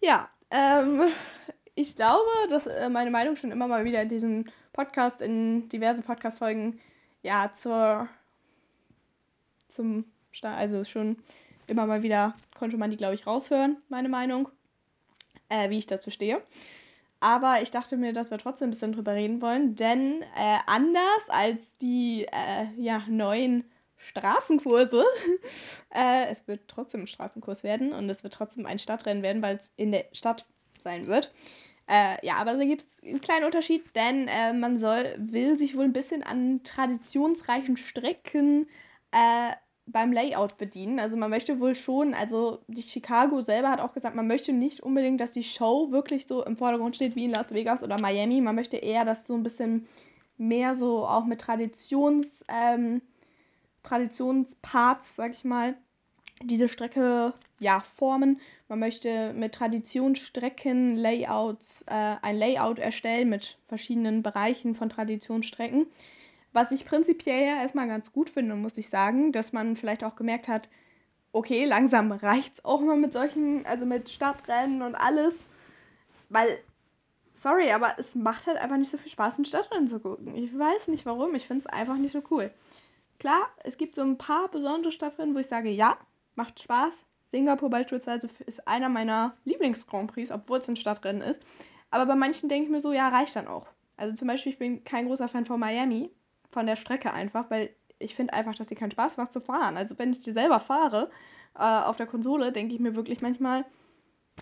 Ja, 0.00 0.28
ähm, 0.50 1.02
ich 1.74 1.94
glaube, 1.94 2.30
dass 2.50 2.66
äh, 2.66 2.88
meine 2.88 3.10
Meinung 3.10 3.36
schon 3.36 3.52
immer 3.52 3.68
mal 3.68 3.84
wieder 3.84 4.02
in 4.02 4.08
diesem 4.08 4.44
Podcast, 4.72 5.20
in 5.20 5.68
diversen 5.68 6.02
Podcast-Folgen, 6.02 6.80
ja, 7.22 7.52
zur, 7.54 8.08
zum, 9.68 10.04
also 10.42 10.84
schon 10.84 11.16
immer 11.66 11.86
mal 11.86 12.02
wieder 12.02 12.34
konnte 12.58 12.76
man 12.76 12.90
die, 12.90 12.96
glaube 12.96 13.14
ich, 13.14 13.26
raushören, 13.26 13.76
meine 13.88 14.08
Meinung, 14.08 14.48
äh, 15.48 15.70
wie 15.70 15.78
ich 15.78 15.86
das 15.86 16.02
verstehe. 16.02 16.42
Aber 17.22 17.62
ich 17.62 17.70
dachte 17.70 17.96
mir, 17.96 18.12
dass 18.12 18.32
wir 18.32 18.38
trotzdem 18.38 18.66
ein 18.66 18.70
bisschen 18.72 18.94
drüber 18.94 19.14
reden 19.14 19.40
wollen, 19.40 19.76
denn 19.76 20.22
äh, 20.36 20.58
anders 20.66 21.28
als 21.28 21.60
die 21.80 22.26
äh, 22.32 22.66
ja, 22.76 23.04
neuen 23.08 23.62
Straßenkurse, 23.96 25.04
äh, 25.94 26.26
es 26.32 26.48
wird 26.48 26.66
trotzdem 26.66 27.02
ein 27.02 27.06
Straßenkurs 27.06 27.62
werden 27.62 27.92
und 27.92 28.10
es 28.10 28.24
wird 28.24 28.34
trotzdem 28.34 28.66
ein 28.66 28.80
Stadtrennen 28.80 29.22
werden, 29.22 29.40
weil 29.40 29.54
es 29.54 29.70
in 29.76 29.92
der 29.92 30.06
Stadt 30.10 30.46
sein 30.82 31.06
wird. 31.06 31.32
Äh, 31.86 32.16
ja, 32.26 32.38
aber 32.38 32.54
da 32.54 32.64
gibt 32.64 32.82
es 32.82 32.88
einen 33.04 33.20
kleinen 33.20 33.44
Unterschied, 33.44 33.94
denn 33.94 34.26
äh, 34.26 34.52
man 34.52 34.76
soll, 34.76 35.14
will 35.16 35.56
sich 35.56 35.76
wohl 35.76 35.84
ein 35.84 35.92
bisschen 35.92 36.24
an 36.24 36.64
traditionsreichen 36.64 37.76
Strecken 37.76 38.68
äh, 39.12 39.52
beim 39.92 40.12
Layout 40.12 40.58
bedienen. 40.58 40.98
Also 40.98 41.16
man 41.16 41.30
möchte 41.30 41.60
wohl 41.60 41.74
schon, 41.74 42.14
also 42.14 42.60
die 42.66 42.82
Chicago 42.82 43.42
selber 43.42 43.70
hat 43.70 43.80
auch 43.80 43.92
gesagt, 43.92 44.16
man 44.16 44.26
möchte 44.26 44.52
nicht 44.52 44.82
unbedingt, 44.82 45.20
dass 45.20 45.32
die 45.32 45.44
Show 45.44 45.90
wirklich 45.90 46.26
so 46.26 46.44
im 46.44 46.56
Vordergrund 46.56 46.96
steht 46.96 47.14
wie 47.14 47.26
in 47.26 47.30
Las 47.30 47.52
Vegas 47.52 47.82
oder 47.82 48.00
Miami. 48.00 48.40
Man 48.40 48.54
möchte 48.54 48.76
eher, 48.76 49.04
dass 49.04 49.26
so 49.26 49.34
ein 49.34 49.42
bisschen 49.42 49.86
mehr 50.38 50.74
so 50.74 51.06
auch 51.06 51.24
mit 51.24 51.40
Traditions, 51.40 52.42
ähm, 52.48 53.02
Traditionsparts, 53.82 55.16
sag 55.16 55.32
ich 55.32 55.44
mal, 55.44 55.76
diese 56.42 56.68
Strecke 56.68 57.34
ja 57.60 57.80
formen. 57.80 58.40
Man 58.68 58.78
möchte 58.78 59.32
mit 59.34 59.54
Traditionsstrecken 59.54 60.96
Layouts, 60.96 61.82
äh, 61.86 62.16
ein 62.22 62.36
Layout 62.36 62.78
erstellen 62.78 63.28
mit 63.28 63.58
verschiedenen 63.68 64.22
Bereichen 64.22 64.74
von 64.74 64.88
Traditionsstrecken. 64.88 65.86
Was 66.52 66.70
ich 66.70 66.84
prinzipiell 66.84 67.46
ja 67.46 67.62
erstmal 67.62 67.88
ganz 67.88 68.12
gut 68.12 68.28
finde, 68.28 68.54
muss 68.54 68.76
ich 68.76 68.88
sagen, 68.88 69.32
dass 69.32 69.52
man 69.52 69.76
vielleicht 69.76 70.04
auch 70.04 70.16
gemerkt 70.16 70.48
hat, 70.48 70.68
okay, 71.32 71.64
langsam 71.64 72.12
reicht 72.12 72.58
es 72.58 72.64
auch 72.64 72.80
mal 72.80 72.96
mit 72.96 73.12
solchen, 73.12 73.64
also 73.64 73.86
mit 73.86 74.10
Stadtrennen 74.10 74.82
und 74.82 74.94
alles. 74.94 75.34
Weil 76.28 76.48
sorry, 77.34 77.72
aber 77.72 77.94
es 77.98 78.14
macht 78.14 78.46
halt 78.46 78.58
einfach 78.58 78.76
nicht 78.76 78.90
so 78.90 78.98
viel 78.98 79.10
Spaß, 79.10 79.38
in 79.38 79.44
Stadtrennen 79.44 79.88
zu 79.88 80.00
gucken. 80.00 80.36
Ich 80.36 80.56
weiß 80.56 80.88
nicht 80.88 81.06
warum, 81.06 81.34
ich 81.34 81.46
finde 81.46 81.60
es 81.60 81.66
einfach 81.66 81.96
nicht 81.96 82.12
so 82.12 82.22
cool. 82.30 82.50
Klar, 83.18 83.48
es 83.64 83.78
gibt 83.78 83.94
so 83.94 84.02
ein 84.02 84.18
paar 84.18 84.48
besondere 84.48 84.92
Stadtrennen, 84.92 85.34
wo 85.34 85.38
ich 85.38 85.46
sage, 85.46 85.70
ja, 85.70 85.96
macht 86.34 86.60
Spaß. 86.60 86.94
Singapur 87.30 87.70
beispielsweise 87.70 88.28
ist 88.46 88.68
einer 88.68 88.88
meiner 88.88 89.36
Lieblings-Grand 89.44 90.12
Prix, 90.12 90.30
obwohl 90.30 90.58
es 90.58 90.68
ein 90.68 90.76
Stadtrennen 90.76 91.22
ist. 91.22 91.40
Aber 91.90 92.06
bei 92.06 92.14
manchen 92.14 92.48
denke 92.48 92.64
ich 92.64 92.70
mir 92.70 92.80
so, 92.80 92.92
ja, 92.92 93.08
reicht 93.08 93.36
dann 93.36 93.48
auch. 93.48 93.68
Also 93.96 94.14
zum 94.14 94.28
Beispiel, 94.28 94.52
ich 94.52 94.58
bin 94.58 94.84
kein 94.84 95.06
großer 95.06 95.28
Fan 95.28 95.46
von 95.46 95.60
Miami, 95.60 96.10
von 96.52 96.66
der 96.66 96.76
Strecke 96.76 97.12
einfach, 97.12 97.50
weil 97.50 97.70
ich 97.98 98.14
finde 98.14 98.34
einfach, 98.34 98.54
dass 98.54 98.68
die 98.68 98.74
keinen 98.74 98.90
Spaß 98.90 99.16
macht 99.16 99.32
zu 99.32 99.40
fahren. 99.40 99.76
Also 99.76 99.98
wenn 99.98 100.12
ich 100.12 100.20
die 100.20 100.32
selber 100.32 100.60
fahre 100.60 101.10
äh, 101.54 101.62
auf 101.62 101.96
der 101.96 102.06
Konsole, 102.06 102.52
denke 102.52 102.74
ich 102.74 102.80
mir 102.80 102.94
wirklich 102.94 103.22
manchmal, 103.22 103.64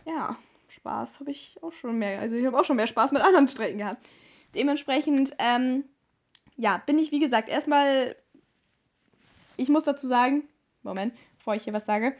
ja, 0.06 0.36
Spaß 0.68 1.20
habe 1.20 1.30
ich 1.30 1.56
auch 1.62 1.72
schon 1.72 1.98
mehr. 1.98 2.20
Also 2.20 2.36
ich 2.36 2.44
habe 2.44 2.58
auch 2.58 2.64
schon 2.64 2.76
mehr 2.76 2.86
Spaß 2.86 3.12
mit 3.12 3.22
anderen 3.22 3.48
Strecken 3.48 3.78
gehabt. 3.78 4.06
Dementsprechend, 4.54 5.32
ähm, 5.38 5.84
ja, 6.56 6.78
bin 6.78 6.98
ich, 6.98 7.12
wie 7.12 7.20
gesagt, 7.20 7.48
erstmal, 7.48 8.16
ich 9.56 9.68
muss 9.68 9.84
dazu 9.84 10.06
sagen, 10.06 10.48
Moment, 10.82 11.14
bevor 11.38 11.54
ich 11.54 11.64
hier 11.64 11.72
was 11.72 11.86
sage, 11.86 12.16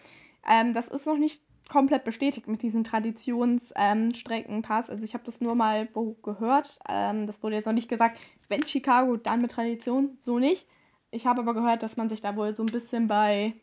ähm, 0.48 0.72
das 0.74 0.88
ist 0.88 1.06
noch 1.06 1.16
nicht 1.16 1.42
komplett 1.70 2.04
bestätigt 2.04 2.48
mit 2.48 2.62
diesen 2.62 2.84
Traditionsstreckenpass. 2.84 4.88
Ähm, 4.88 4.92
also 4.92 5.04
ich 5.04 5.14
habe 5.14 5.24
das 5.24 5.40
nur 5.40 5.54
mal 5.54 5.88
wo 5.94 6.12
gehört. 6.22 6.78
Ähm, 6.88 7.26
das 7.26 7.42
wurde 7.42 7.56
jetzt 7.56 7.66
noch 7.66 7.72
nicht 7.72 7.88
gesagt, 7.88 8.18
wenn 8.48 8.66
Chicago, 8.66 9.16
dann 9.16 9.40
mit 9.40 9.52
Tradition, 9.52 10.18
so 10.24 10.38
nicht. 10.38 10.66
Ich 11.10 11.26
habe 11.26 11.40
aber 11.40 11.54
gehört, 11.54 11.82
dass 11.82 11.96
man 11.96 12.08
sich 12.08 12.20
da 12.20 12.36
wohl 12.36 12.54
so 12.54 12.62
ein 12.62 12.72
bisschen 12.72 13.08
bei 13.08 13.54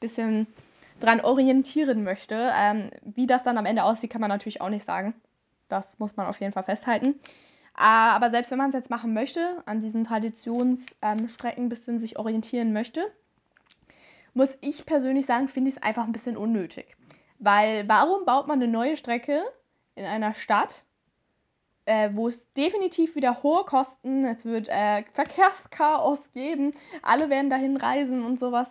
bisschen 0.00 0.46
dran 1.00 1.20
orientieren 1.20 2.04
möchte. 2.04 2.50
Ähm, 2.54 2.90
wie 3.02 3.26
das 3.26 3.44
dann 3.44 3.56
am 3.56 3.66
Ende 3.66 3.84
aussieht, 3.84 4.10
kann 4.10 4.20
man 4.20 4.30
natürlich 4.30 4.60
auch 4.60 4.68
nicht 4.68 4.84
sagen. 4.84 5.14
Das 5.68 5.98
muss 5.98 6.16
man 6.16 6.26
auf 6.26 6.40
jeden 6.40 6.52
Fall 6.52 6.64
festhalten. 6.64 7.14
Ah, 7.74 8.16
aber 8.16 8.30
selbst 8.30 8.50
wenn 8.50 8.58
man 8.58 8.70
es 8.70 8.74
jetzt 8.74 8.90
machen 8.90 9.14
möchte, 9.14 9.62
an 9.66 9.80
diesen 9.80 10.02
Traditionsstrecken 10.02 11.64
ein 11.64 11.68
bisschen 11.68 12.00
sich 12.00 12.18
orientieren 12.18 12.72
möchte, 12.72 13.02
muss 14.34 14.48
ich 14.60 14.86
persönlich 14.86 15.26
sagen, 15.26 15.46
finde 15.46 15.70
ich 15.70 15.76
es 15.76 15.82
einfach 15.82 16.04
ein 16.04 16.12
bisschen 16.12 16.36
unnötig. 16.36 16.97
Weil 17.38 17.88
warum 17.88 18.24
baut 18.24 18.46
man 18.46 18.60
eine 18.60 18.70
neue 18.70 18.96
Strecke 18.96 19.42
in 19.94 20.04
einer 20.04 20.34
Stadt, 20.34 20.84
äh, 21.86 22.10
wo 22.12 22.28
es 22.28 22.52
definitiv 22.52 23.14
wieder 23.14 23.42
hohe 23.42 23.64
Kosten, 23.64 24.24
es 24.24 24.44
wird 24.44 24.68
äh, 24.68 25.04
Verkehrschaos 25.12 26.20
geben, 26.32 26.72
alle 27.02 27.30
werden 27.30 27.48
dahin 27.48 27.76
reisen 27.76 28.24
und 28.24 28.38
sowas. 28.38 28.68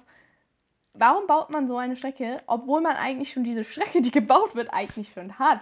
Warum 0.94 1.28
baut 1.28 1.50
man 1.50 1.68
so 1.68 1.78
eine 1.78 1.96
Strecke, 1.96 2.38
obwohl 2.48 2.82
man 2.82 2.96
eigentlich 2.96 3.32
schon 3.32 3.44
diese 3.44 3.64
Strecke, 3.64 4.02
die 4.02 4.12
gebaut 4.12 4.56
wird, 4.56 4.74
eigentlich 4.74 5.12
schon 5.14 5.40
hat? 5.40 5.62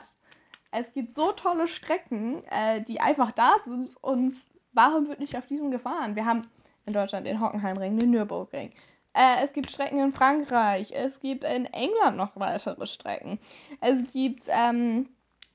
Es 0.71 0.91
gibt 0.93 1.15
so 1.15 1.31
tolle 1.31 1.67
Strecken, 1.67 2.43
äh, 2.50 2.81
die 2.81 3.00
einfach 3.00 3.31
da 3.31 3.55
sind 3.63 3.95
und 4.01 4.35
warum 4.74 5.07
wird 5.07 5.19
nicht 5.19 5.38
auf 5.38 5.45
diesen 5.45 5.71
gefahren? 5.71 6.15
Wir 6.15 6.25
haben 6.25 6.41
in 6.85 6.93
Deutschland 6.93 7.25
den 7.25 7.39
Hockenheimring, 7.39 7.97
den 7.97 8.12
Nürburgring. 8.12 8.71
Äh, 9.15 9.43
es 9.43 9.53
gibt 9.53 9.72
Strecken 9.72 10.00
in 10.00 10.12
Frankreich, 10.12 10.91
es 10.93 11.19
gibt 11.22 11.45
in 11.45 11.65
England 11.67 12.17
noch 12.17 12.36
weitere 12.36 12.86
Strecken. 12.86 13.39
Es 13.79 13.95
gibt 14.12 14.45
ähm, 14.50 15.07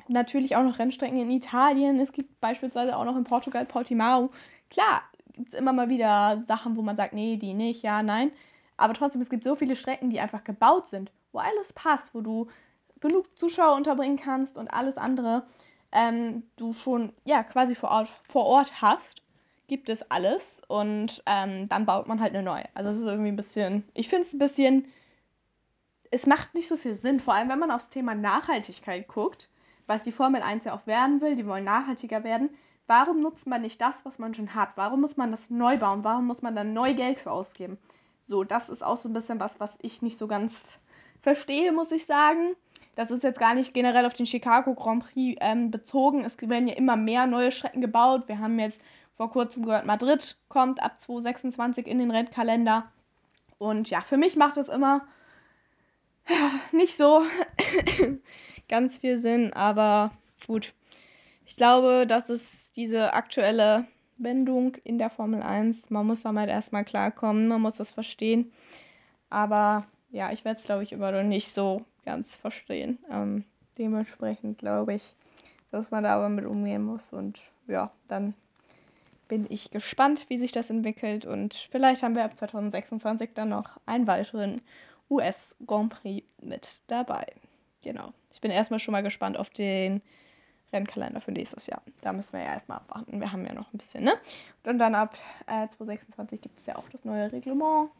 natürlich 0.08 0.56
auch 0.56 0.62
noch 0.62 0.78
Rennstrecken 0.78 1.18
in 1.18 1.30
Italien. 1.30 2.00
Es 2.00 2.12
gibt 2.12 2.40
beispielsweise 2.40 2.96
auch 2.96 3.04
noch 3.04 3.16
in 3.16 3.24
Portugal 3.24 3.66
Portimao. 3.66 4.30
Klar, 4.70 5.02
gibt 5.34 5.52
es 5.52 5.58
immer 5.58 5.74
mal 5.74 5.90
wieder 5.90 6.42
Sachen, 6.48 6.76
wo 6.76 6.82
man 6.82 6.96
sagt, 6.96 7.12
nee, 7.12 7.36
die 7.36 7.52
nicht, 7.52 7.82
ja, 7.82 8.02
nein. 8.02 8.32
Aber 8.78 8.94
trotzdem, 8.94 9.20
es 9.20 9.28
gibt 9.28 9.44
so 9.44 9.54
viele 9.54 9.76
Strecken, 9.76 10.08
die 10.08 10.20
einfach 10.20 10.42
gebaut 10.42 10.88
sind, 10.88 11.12
wo 11.32 11.38
alles 11.38 11.74
passt, 11.74 12.14
wo 12.14 12.22
du 12.22 12.48
genug 13.00 13.38
Zuschauer 13.38 13.76
unterbringen 13.76 14.16
kannst 14.16 14.56
und 14.56 14.68
alles 14.68 14.96
andere 14.96 15.44
ähm, 15.92 16.44
du 16.56 16.72
schon 16.72 17.12
ja 17.24 17.42
quasi 17.42 17.74
vor 17.74 17.90
Ort, 17.90 18.08
vor 18.22 18.46
Ort 18.46 18.80
hast, 18.80 19.19
gibt 19.70 19.88
es 19.88 20.02
alles 20.10 20.60
und 20.66 21.22
ähm, 21.26 21.68
dann 21.68 21.86
baut 21.86 22.08
man 22.08 22.20
halt 22.20 22.34
eine 22.34 22.42
neue. 22.42 22.64
Also 22.74 22.90
es 22.90 22.98
ist 22.98 23.06
irgendwie 23.06 23.30
ein 23.30 23.36
bisschen, 23.36 23.84
ich 23.94 24.08
finde 24.08 24.26
es 24.26 24.34
ein 24.34 24.38
bisschen, 24.40 24.88
es 26.10 26.26
macht 26.26 26.54
nicht 26.54 26.66
so 26.66 26.76
viel 26.76 26.96
Sinn, 26.96 27.20
vor 27.20 27.34
allem 27.34 27.48
wenn 27.48 27.60
man 27.60 27.70
aufs 27.70 27.88
Thema 27.88 28.16
Nachhaltigkeit 28.16 29.06
guckt, 29.06 29.48
was 29.86 30.02
die 30.02 30.10
Formel 30.10 30.42
1 30.42 30.64
ja 30.64 30.74
auch 30.74 30.88
werden 30.88 31.20
will, 31.20 31.36
die 31.36 31.46
wollen 31.46 31.64
nachhaltiger 31.64 32.24
werden. 32.24 32.50
Warum 32.88 33.20
nutzt 33.20 33.46
man 33.46 33.62
nicht 33.62 33.80
das, 33.80 34.04
was 34.04 34.18
man 34.18 34.34
schon 34.34 34.56
hat? 34.56 34.70
Warum 34.74 35.00
muss 35.00 35.16
man 35.16 35.30
das 35.30 35.50
neu 35.50 35.78
bauen? 35.78 36.02
Warum 36.02 36.26
muss 36.26 36.42
man 36.42 36.56
dann 36.56 36.72
neu 36.72 36.92
Geld 36.94 37.20
für 37.20 37.30
ausgeben? 37.30 37.78
So, 38.26 38.42
das 38.42 38.68
ist 38.68 38.82
auch 38.82 38.96
so 38.96 39.08
ein 39.08 39.12
bisschen 39.12 39.38
was, 39.38 39.60
was 39.60 39.78
ich 39.80 40.02
nicht 40.02 40.18
so 40.18 40.26
ganz 40.26 40.58
verstehe, 41.22 41.70
muss 41.70 41.92
ich 41.92 42.06
sagen. 42.06 42.56
Das 42.96 43.12
ist 43.12 43.22
jetzt 43.22 43.38
gar 43.38 43.54
nicht 43.54 43.72
generell 43.72 44.04
auf 44.04 44.14
den 44.14 44.26
Chicago 44.26 44.74
Grand 44.74 45.04
Prix 45.04 45.38
ähm, 45.40 45.70
bezogen. 45.70 46.24
Es 46.24 46.36
werden 46.40 46.66
ja 46.66 46.74
immer 46.74 46.96
mehr 46.96 47.26
neue 47.26 47.52
Strecken 47.52 47.80
gebaut. 47.80 48.24
Wir 48.26 48.40
haben 48.40 48.58
jetzt 48.58 48.84
vor 49.20 49.30
kurzem 49.30 49.66
gehört, 49.66 49.84
Madrid 49.84 50.38
kommt 50.48 50.82
ab 50.82 50.98
2026 50.98 51.86
in 51.86 51.98
den 51.98 52.10
Rennkalender. 52.10 52.90
Und 53.58 53.90
ja, 53.90 54.00
für 54.00 54.16
mich 54.16 54.34
macht 54.34 54.56
es 54.56 54.68
immer 54.68 55.02
ja, 56.26 56.52
nicht 56.72 56.96
so 56.96 57.22
ganz 58.70 58.96
viel 58.96 59.20
Sinn, 59.20 59.52
aber 59.52 60.12
gut. 60.46 60.72
Ich 61.44 61.56
glaube, 61.56 62.06
das 62.08 62.30
ist 62.30 62.74
diese 62.76 63.12
aktuelle 63.12 63.84
Wendung 64.16 64.76
in 64.84 64.96
der 64.96 65.10
Formel 65.10 65.42
1. 65.42 65.90
Man 65.90 66.06
muss 66.06 66.22
damit 66.22 66.48
erstmal 66.48 66.86
klarkommen, 66.86 67.46
man 67.46 67.60
muss 67.60 67.76
das 67.76 67.90
verstehen. 67.90 68.50
Aber 69.28 69.84
ja, 70.12 70.32
ich 70.32 70.46
werde 70.46 70.60
es, 70.60 70.64
glaube 70.64 70.82
ich, 70.82 70.92
immer 70.92 71.12
noch 71.12 71.24
nicht 71.24 71.52
so 71.52 71.84
ganz 72.06 72.34
verstehen. 72.36 72.98
Ähm, 73.10 73.44
dementsprechend 73.76 74.56
glaube 74.56 74.94
ich, 74.94 75.14
dass 75.70 75.90
man 75.90 76.04
da 76.04 76.14
aber 76.14 76.30
mit 76.30 76.46
umgehen 76.46 76.84
muss. 76.84 77.12
Und 77.12 77.38
ja, 77.66 77.90
dann 78.08 78.32
bin 79.30 79.46
ich 79.48 79.70
gespannt, 79.70 80.26
wie 80.28 80.38
sich 80.38 80.50
das 80.50 80.70
entwickelt. 80.70 81.24
Und 81.24 81.54
vielleicht 81.54 82.02
haben 82.02 82.16
wir 82.16 82.24
ab 82.24 82.36
2026 82.36 83.30
dann 83.32 83.48
noch 83.48 83.70
einen 83.86 84.08
weiteren 84.08 84.60
US 85.08 85.54
Grand 85.64 85.94
Prix 85.94 86.26
mit 86.42 86.80
dabei. 86.88 87.26
Genau. 87.82 88.12
Ich 88.32 88.40
bin 88.40 88.50
erstmal 88.50 88.80
schon 88.80 88.90
mal 88.90 89.04
gespannt 89.04 89.36
auf 89.36 89.48
den 89.48 90.02
Rennkalender 90.72 91.20
für 91.20 91.30
nächstes 91.30 91.68
Jahr. 91.68 91.80
Da 92.00 92.12
müssen 92.12 92.32
wir 92.32 92.40
ja 92.40 92.54
erstmal 92.54 92.78
abwarten. 92.78 93.20
Wir 93.20 93.30
haben 93.30 93.46
ja 93.46 93.54
noch 93.54 93.72
ein 93.72 93.78
bisschen, 93.78 94.02
ne? 94.02 94.14
Und 94.64 94.78
dann 94.78 94.96
ab 94.96 95.16
äh, 95.46 95.68
2026 95.68 96.40
gibt 96.40 96.58
es 96.58 96.66
ja 96.66 96.74
auch 96.74 96.88
das 96.90 97.04
neue 97.04 97.30
Reglement. 97.30 97.90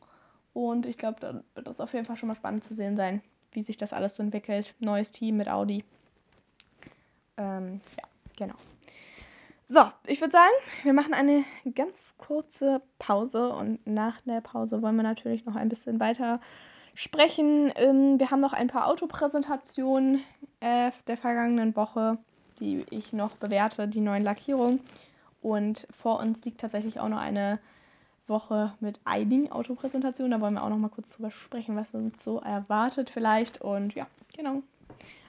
Und 0.53 0.85
ich 0.85 0.99
glaube, 0.99 1.21
dann 1.21 1.45
wird 1.55 1.69
das 1.69 1.81
auf 1.81 1.95
jeden 1.95 2.07
Fall 2.07 2.17
schon 2.17 2.27
mal 2.27 2.35
spannend 2.35 2.65
zu 2.65 2.75
sehen 2.75 2.97
sein, 2.97 3.23
wie 3.53 3.63
sich 3.63 3.77
das 3.77 3.93
alles 3.93 4.17
so 4.17 4.23
entwickelt. 4.25 4.75
Neues 4.81 5.13
Team 5.13 5.37
mit 5.37 5.49
Audi. 5.49 5.85
Ähm, 7.37 7.81
ja, 7.97 8.05
genau. 8.37 8.57
So, 9.73 9.83
ich 10.09 10.21
würde 10.21 10.33
sagen, 10.33 10.53
wir 10.83 10.93
machen 10.93 11.15
eine 11.15 11.45
ganz 11.77 12.17
kurze 12.19 12.83
Pause 12.99 13.51
und 13.51 13.79
nach 13.87 14.21
der 14.23 14.41
Pause 14.41 14.83
wollen 14.83 14.97
wir 14.97 15.05
natürlich 15.05 15.47
noch 15.47 15.55
ein 15.55 15.69
bisschen 15.69 16.01
weiter 16.01 16.41
sprechen. 16.97 17.73
Ähm, 17.77 18.19
wir 18.19 18.33
haben 18.33 18.41
noch 18.41 18.53
ein 18.53 18.67
paar 18.67 18.89
Autopräsentationen 18.89 20.25
äh, 20.59 20.91
der 21.07 21.17
vergangenen 21.17 21.77
Woche, 21.77 22.19
die 22.59 22.85
ich 22.91 23.13
noch 23.13 23.37
bewerte, 23.37 23.87
die 23.87 24.01
neuen 24.01 24.25
Lackierungen. 24.25 24.81
Und 25.41 25.87
vor 25.97 26.19
uns 26.19 26.45
liegt 26.45 26.61
tatsächlich 26.61 26.99
auch 26.99 27.09
noch 27.09 27.21
eine 27.21 27.61
Woche 28.27 28.73
mit 28.81 28.99
einigen 29.05 29.53
Autopräsentationen. 29.53 30.33
Da 30.33 30.41
wollen 30.41 30.55
wir 30.55 30.65
auch 30.65 30.69
noch 30.69 30.79
mal 30.79 30.89
kurz 30.89 31.15
drüber 31.15 31.31
sprechen, 31.31 31.77
was 31.77 31.95
uns 31.95 32.25
so 32.25 32.41
erwartet 32.41 33.09
vielleicht. 33.09 33.61
Und 33.61 33.95
ja, 33.95 34.09
genau. 34.37 34.65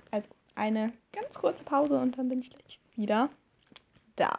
Also 0.09 0.29
eine 0.55 0.93
ganz 1.13 1.35
kurze 1.35 1.63
Pause 1.63 1.99
und 1.99 2.17
dann 2.17 2.27
bin 2.27 2.39
ich 2.39 2.49
gleich 2.49 2.79
wieder 2.95 3.29
da. 4.21 4.37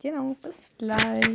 Genau, 0.00 0.36
bis 0.40 0.72
gleich. 0.78 1.34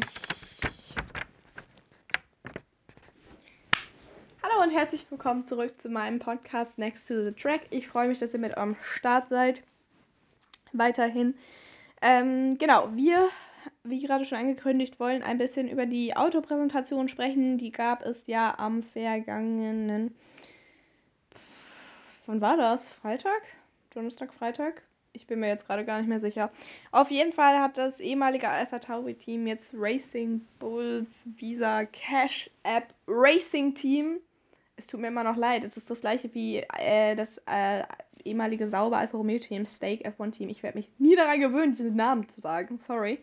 Hallo 4.41 4.63
und 4.63 4.69
herzlich 4.69 5.05
willkommen 5.11 5.43
zurück 5.43 5.81
zu 5.81 5.89
meinem 5.89 6.19
Podcast 6.19 6.77
Next 6.77 7.09
to 7.09 7.21
the 7.21 7.33
Track. 7.33 7.67
Ich 7.69 7.89
freue 7.89 8.07
mich, 8.07 8.19
dass 8.19 8.33
ihr 8.33 8.39
mit 8.39 8.57
am 8.57 8.77
Start 8.81 9.27
seid. 9.27 9.63
Weiterhin. 10.71 11.35
Ähm, 12.01 12.57
genau, 12.57 12.89
wir 12.95 13.29
wie 13.83 13.99
gerade 13.99 14.23
schon 14.23 14.37
angekündigt, 14.37 14.99
wollen 14.99 15.21
ein 15.21 15.37
bisschen 15.37 15.67
über 15.67 15.85
die 15.85 16.15
Autopräsentation 16.15 17.09
sprechen. 17.09 17.57
Die 17.57 17.73
gab 17.73 18.05
es 18.05 18.25
ja 18.25 18.57
am 18.57 18.83
vergangenen. 18.83 20.15
Wann 22.25 22.39
war 22.39 22.55
das? 22.55 22.87
Freitag? 22.87 23.41
Donnerstag, 23.93 24.33
Freitag? 24.33 24.81
Ich 25.13 25.27
bin 25.27 25.39
mir 25.39 25.47
jetzt 25.47 25.67
gerade 25.67 25.83
gar 25.83 25.99
nicht 25.99 26.07
mehr 26.07 26.19
sicher. 26.19 26.51
Auf 26.91 27.11
jeden 27.11 27.33
Fall 27.33 27.59
hat 27.59 27.77
das 27.77 27.99
ehemalige 27.99 28.47
Alpha 28.47 28.79
Tauri 28.79 29.15
Team 29.15 29.45
jetzt 29.45 29.69
Racing 29.73 30.41
Bulls 30.59 31.27
Visa 31.37 31.85
Cash 31.85 32.49
App 32.63 32.93
Racing 33.07 33.73
Team. 33.73 34.19
Es 34.77 34.87
tut 34.87 35.01
mir 35.01 35.07
immer 35.07 35.23
noch 35.23 35.35
leid. 35.35 35.63
Es 35.63 35.75
ist 35.75 35.89
das 35.89 36.01
gleiche 36.01 36.33
wie 36.33 36.57
äh, 36.77 37.15
das 37.15 37.39
äh, 37.45 37.83
ehemalige 38.23 38.67
Sauber 38.67 38.97
Alfa 38.97 39.17
Romeo 39.17 39.39
Team 39.39 39.65
Stake 39.65 40.09
F1 40.09 40.31
Team. 40.31 40.49
Ich 40.49 40.63
werde 40.63 40.77
mich 40.77 40.89
nie 40.97 41.15
daran 41.15 41.39
gewöhnen, 41.39 41.73
diesen 41.73 41.95
Namen 41.95 42.29
zu 42.29 42.39
sagen. 42.39 42.77
Sorry. 42.77 43.19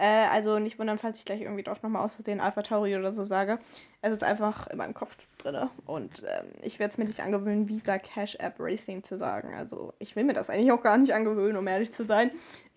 Äh, 0.00 0.28
also 0.32 0.58
nicht 0.58 0.78
wundern, 0.78 0.96
falls 0.96 1.18
ich 1.18 1.26
gleich 1.26 1.42
irgendwie 1.42 1.62
doch 1.62 1.82
nochmal 1.82 2.02
aus 2.02 2.14
Versehen 2.14 2.40
Alpha 2.40 2.62
Tauri 2.62 2.96
oder 2.96 3.12
so 3.12 3.22
sage. 3.24 3.58
Es 4.00 4.10
ist 4.10 4.24
einfach 4.24 4.66
in 4.68 4.78
meinem 4.78 4.94
Kopf 4.94 5.14
drin. 5.36 5.68
Und 5.84 6.22
ähm, 6.26 6.46
ich 6.62 6.78
werde 6.78 6.92
es 6.92 6.96
mir 6.96 7.04
nicht 7.04 7.20
angewöhnen, 7.20 7.68
Visa 7.68 7.98
Cash 7.98 8.36
App 8.36 8.54
Racing 8.58 9.04
zu 9.04 9.18
sagen. 9.18 9.54
Also 9.54 9.92
ich 9.98 10.16
will 10.16 10.24
mir 10.24 10.32
das 10.32 10.48
eigentlich 10.48 10.72
auch 10.72 10.82
gar 10.82 10.96
nicht 10.96 11.12
angewöhnen, 11.12 11.58
um 11.58 11.66
ehrlich 11.66 11.92
zu 11.92 12.02
sein, 12.02 12.30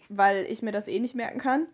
weil 0.10 0.46
ich 0.50 0.62
mir 0.62 0.74
das 0.74 0.90
eh 0.90 1.00
nicht 1.00 1.16
merken 1.16 1.40
kann. 1.40 1.68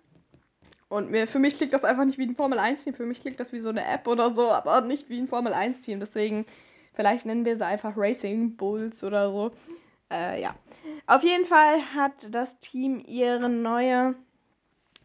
Und 0.87 1.09
mir, 1.09 1.25
für 1.25 1.39
mich 1.39 1.57
klingt 1.57 1.73
das 1.73 1.83
einfach 1.83 2.05
nicht 2.05 2.19
wie 2.19 2.27
ein 2.27 2.35
Formel 2.35 2.59
1-Team. 2.59 2.93
Für 2.93 3.07
mich 3.07 3.19
klingt 3.19 3.39
das 3.39 3.51
wie 3.51 3.59
so 3.59 3.69
eine 3.69 3.83
App 3.87 4.07
oder 4.07 4.35
so, 4.35 4.51
aber 4.51 4.81
nicht 4.81 5.09
wie 5.09 5.17
ein 5.17 5.27
Formel 5.27 5.53
1-Team. 5.53 5.99
Deswegen, 5.99 6.45
vielleicht 6.93 7.25
nennen 7.25 7.45
wir 7.45 7.57
sie 7.57 7.65
einfach 7.65 7.93
Racing 7.97 8.55
Bulls 8.55 9.03
oder 9.03 9.31
so. 9.31 9.51
Äh, 10.11 10.43
ja. 10.43 10.53
Auf 11.07 11.23
jeden 11.23 11.45
Fall 11.45 11.81
hat 11.95 12.27
das 12.29 12.59
Team 12.59 13.03
ihre 13.03 13.49
neue 13.49 14.13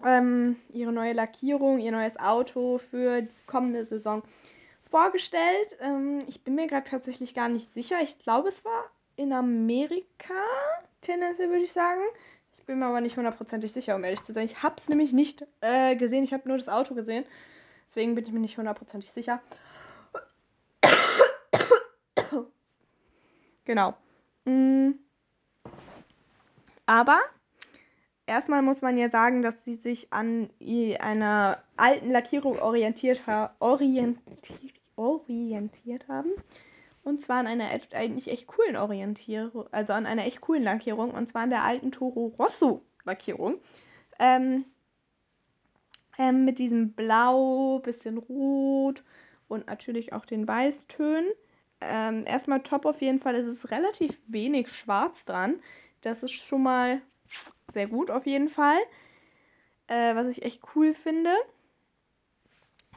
ähm, 0.04 0.56
ihre 0.73 0.92
neue 0.92 1.12
Lackierung, 1.12 1.78
ihr 1.78 1.92
neues 1.92 2.18
Auto 2.18 2.78
für 2.78 3.23
die 3.23 3.28
kommende 3.46 3.84
Saison 3.84 4.23
vorgestellt. 4.90 5.76
Ähm, 5.80 6.23
ich 6.28 6.44
bin 6.44 6.54
mir 6.54 6.66
gerade 6.66 6.88
tatsächlich 6.88 7.34
gar 7.34 7.49
nicht 7.49 7.73
sicher. 7.73 7.96
Ich 8.02 8.18
glaube, 8.18 8.49
es 8.49 8.64
war 8.64 8.84
in 9.16 9.32
Amerika, 9.32 10.34
tendenziell 11.00 11.49
würde 11.49 11.64
ich 11.64 11.73
sagen. 11.73 12.02
Ich 12.52 12.62
bin 12.64 12.78
mir 12.78 12.87
aber 12.87 13.00
nicht 13.00 13.16
hundertprozentig 13.16 13.73
sicher, 13.73 13.96
um 13.96 14.04
ehrlich 14.04 14.23
zu 14.23 14.32
sein. 14.32 14.44
Ich 14.46 14.62
habe 14.62 14.76
es 14.78 14.88
nämlich 14.88 15.12
nicht 15.12 15.46
äh, 15.61 15.96
gesehen. 15.96 16.25
Ich 16.25 16.32
habe 16.32 16.49
nur 16.49 16.56
das 16.56 16.68
Auto 16.68 16.94
gesehen. 16.94 17.25
Deswegen 17.87 18.14
bin 18.14 18.25
ich 18.25 18.32
mir 18.32 18.40
nicht 18.40 18.56
hundertprozentig 18.56 19.11
sicher. 19.11 19.42
genau. 23.64 23.94
Mm. 24.44 24.92
Aber 26.87 27.20
erstmal 28.26 28.62
muss 28.62 28.83
man 28.83 28.97
ja 28.97 29.11
sagen, 29.11 29.43
dass 29.43 29.64
sie 29.64 29.75
sich 29.75 30.12
an 30.12 30.50
einer 30.99 31.59
alten 31.76 32.11
Lackierung 32.11 32.59
orientiert, 32.59 33.26
ha 33.26 33.54
orientiert, 34.97 36.09
haben. 36.09 36.31
Und 37.02 37.21
zwar 37.21 37.38
an 37.38 37.47
einer 37.47 37.69
eigentlich 37.93 38.28
echt 38.28 38.47
coolen 38.47 38.76
Orientierung, 38.76 39.66
also 39.73 39.93
an 39.93 40.07
einer 40.07 40.25
echt 40.25 40.40
coolen 40.40 40.62
Lackierung, 40.62 41.11
und 41.11 41.28
zwar 41.28 41.43
an 41.43 41.50
der 41.50 41.62
alten 41.62 41.93
Toro 41.93 42.33
Rosso 42.38 42.83
Lackierung. 43.04 43.61
Ähm, 44.19 44.64
ähm, 46.16 46.45
mit 46.45 46.59
diesem 46.59 46.93
Blau, 46.93 47.81
bisschen 47.81 48.19
Rot 48.19 49.02
und 49.49 49.66
natürlich 49.66 50.12
auch 50.12 50.25
den 50.25 50.47
Weißtönen. 50.47 51.31
Ähm, 51.81 52.25
erstmal 52.26 52.62
top 52.62 52.87
auf 52.87 53.02
jeden 53.02 53.21
Fall, 53.21 53.35
es 53.35 53.47
ist 53.47 53.71
relativ 53.71 54.19
wenig 54.26 54.71
schwarz 54.71 55.25
dran. 55.25 55.61
Das 56.00 56.23
ist 56.23 56.33
schon 56.33 56.62
mal 56.62 57.02
sehr 57.73 57.87
gut 57.87 58.11
auf 58.11 58.26
jeden 58.26 58.49
Fall. 58.49 58.79
Äh, 59.87 60.14
was 60.14 60.29
ich 60.29 60.43
echt 60.43 60.62
cool 60.75 60.95
finde. 60.95 61.31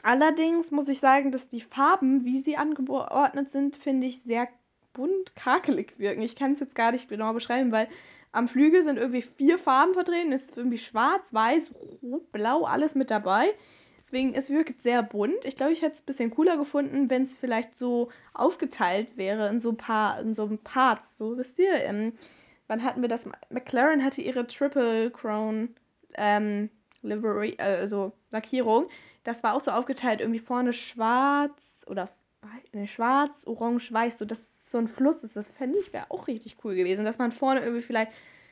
Allerdings 0.04 0.72
muss 0.72 0.88
ich 0.88 1.00
sagen, 1.00 1.32
dass 1.32 1.50
die 1.50 1.62
Farben, 1.62 2.24
wie 2.24 2.40
sie 2.40 2.56
angeordnet 2.56 3.52
sind, 3.52 3.76
finde 3.76 4.08
ich 4.08 4.22
sehr 4.22 4.48
bunt 4.94 5.36
kakelig 5.36 6.00
wirken. 6.00 6.22
Ich 6.22 6.36
kann 6.36 6.54
es 6.54 6.60
jetzt 6.60 6.76
gar 6.76 6.92
nicht 6.92 7.10
genau 7.10 7.34
beschreiben, 7.34 7.72
weil 7.72 7.88
am 8.32 8.48
Flügel 8.48 8.84
sind 8.84 8.98
irgendwie 8.98 9.22
vier 9.22 9.58
Farben 9.58 9.94
vertreten. 9.94 10.32
Es 10.32 10.44
ist 10.44 10.58
irgendwie 10.58 10.78
schwarz, 10.78 11.34
weiß, 11.34 11.74
rot, 12.02 12.32
blau, 12.32 12.64
alles 12.64 12.96
mit 12.96 13.12
dabei. 13.12 13.54
Deswegen, 14.04 14.34
es 14.34 14.50
wirkt 14.50 14.82
sehr 14.82 15.04
bunt. 15.04 15.44
Ich 15.44 15.58
glaube, 15.58 15.74
ich 15.74 15.82
hätte 15.82 15.96
es 15.96 16.02
ein 16.02 16.06
bisschen 16.06 16.32
cooler 16.32 16.56
gefunden, 16.56 17.10
wenn 17.10 17.24
es 17.24 17.36
vielleicht 17.36 17.78
so 17.78 18.10
aufgeteilt 18.34 19.18
wäre 19.18 19.50
in 19.50 19.60
so 19.60 19.72
ein 19.72 19.78
paar, 19.78 20.22
in 20.22 20.34
so 20.34 20.50
Parts. 20.64 21.18
So, 21.18 21.38
wisst 21.38 21.60
ihr? 21.60 21.74
Ähm, 21.84 22.14
wann 22.68 22.84
hatten 22.84 23.02
wir 23.02 23.10
das? 23.10 23.28
McLaren 23.50 24.04
hatte 24.04 24.22
ihre 24.22 24.48
Triple 24.48 25.12
Crown 25.12 25.76
ähm, 26.16 26.70
Livery, 27.02 27.56
äh, 27.58 27.78
also 27.78 28.14
Lackierung. 28.32 28.88
Das 29.24 29.44
war 29.44 29.54
auch 29.54 29.62
so 29.62 29.72
aufgeteilt, 29.72 30.22
irgendwie 30.22 30.40
vorne 30.40 30.74
schwarz 30.74 31.86
oder 31.88 32.10
ne, 32.74 32.88
schwarz, 32.88 33.44
orange, 33.46 33.92
weiß, 33.92 34.20
so 34.20 34.26
dass 34.26 34.54
so 34.72 34.78
ein 34.78 34.88
Fluss 34.88 35.24
ist. 35.24 35.36
Das 35.36 35.50
fände 35.50 35.78
ich 35.80 35.94
wäre 35.94 36.10
auch 36.10 36.28
richtig 36.28 36.58
cool 36.64 36.76
gewesen, 36.76 37.06
dass 37.06 37.18
man 37.18 37.32
vorne 37.32 37.62
irgendwie 37.62 37.82
vielleicht 37.82 38.12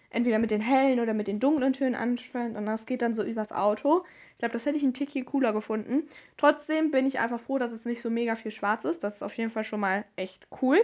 entweder 0.10 0.40
mit 0.40 0.52
den 0.52 0.62
hellen 0.62 1.00
oder 1.00 1.14
mit 1.14 1.28
den 1.28 1.40
dunklen 1.40 1.74
Tönen 1.74 1.96
anfängt 1.96 2.56
und 2.56 2.66
das 2.66 2.86
geht 2.86 3.02
dann 3.02 3.14
so 3.14 3.24
übers 3.24 3.52
Auto. 3.52 4.06
Ich 4.34 4.40
glaube, 4.40 4.54
das 4.54 4.66
hätte 4.66 4.78
ich 4.78 4.84
ein 4.84 4.94
Tickchen 4.94 5.26
cooler 5.26 5.52
gefunden. 5.52 6.04
Trotzdem 6.38 6.92
bin 6.92 7.06
ich 7.06 7.20
einfach 7.20 7.40
froh, 7.40 7.58
dass 7.58 7.72
es 7.72 7.86
nicht 7.86 8.02
so 8.02 8.10
mega 8.10 8.36
viel 8.36 8.52
schwarz 8.52 8.86
ist. 8.86 9.04
Das 9.04 9.16
ist 9.16 9.24
auf 9.24 9.34
jeden 9.36 9.52
Fall 9.52 9.64
schon 9.64 9.80
mal 9.80 10.06
echt 10.16 10.48
cool. 10.62 10.78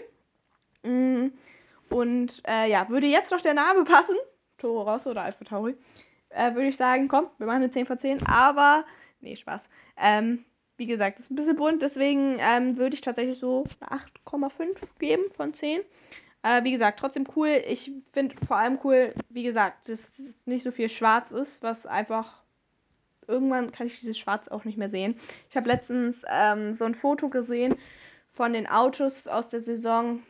Mm. 0.84 1.28
Und 1.92 2.42
äh, 2.48 2.70
ja, 2.70 2.90
würde 2.90 3.08
jetzt 3.08 3.32
noch 3.32 3.42
der 3.42 3.54
Name 3.54 3.84
passen, 3.84 4.16
Toro 4.58 4.84
Rosso 4.84 5.12
oder 5.12 5.24
Alpha 5.24 5.44
Tauri, 5.44 5.76
äh, 6.30 6.54
würde 6.54 6.70
ich 6.70 6.78
sagen, 6.78 7.08
komm, 7.08 7.28
wir 7.38 7.46
machen 7.46 7.58
eine 7.58 7.72
10 7.72 7.86
von 7.86 8.00
10. 8.00 8.26
Aber, 8.28 8.86
nee, 9.20 9.36
Spaß. 9.36 9.68
Ähm, 9.98 10.46
wie 10.78 10.86
gesagt, 10.88 11.20
ist 11.20 11.30
ein 11.30 11.36
bisschen 11.36 11.58
bunt, 11.58 11.82
deswegen 11.82 12.38
ähm, 12.40 12.78
würde 12.78 12.96
ich 12.96 13.02
tatsächlich 13.02 13.38
so 13.38 13.66
8,5 14.26 14.78
geben 15.00 15.24
von 15.36 15.54
10. 15.54 15.82
Äh, 16.44 16.64
wie 16.64 16.72
gesagt, 16.72 17.00
trotzdem 17.00 17.28
cool. 17.36 17.62
Ich 17.68 17.92
finde 18.14 18.36
vor 18.48 18.58
allem 18.58 18.80
cool, 18.84 19.14
wie 19.30 19.44
gesagt, 19.44 19.90
dass 19.90 20.12
nicht 20.46 20.64
so 20.64 20.72
viel 20.72 20.90
schwarz 20.90 21.32
ist, 21.32 21.62
was 21.62 21.86
einfach. 21.86 22.42
Irgendwann 23.28 23.72
kann 23.72 23.88
ich 23.88 24.00
dieses 24.00 24.18
Schwarz 24.18 24.48
auch 24.48 24.66
nicht 24.66 24.78
mehr 24.78 24.90
sehen. 24.90 25.16
Ich 25.50 25.56
habe 25.56 25.68
letztens 25.68 26.24
ähm, 26.28 26.74
so 26.74 26.86
ein 26.86 26.96
Foto 26.96 27.30
gesehen 27.30 27.76
von 28.32 28.54
den 28.54 28.68
Autos 28.68 29.28
aus 29.28 29.50
der 29.50 29.62
Saison 29.62 30.22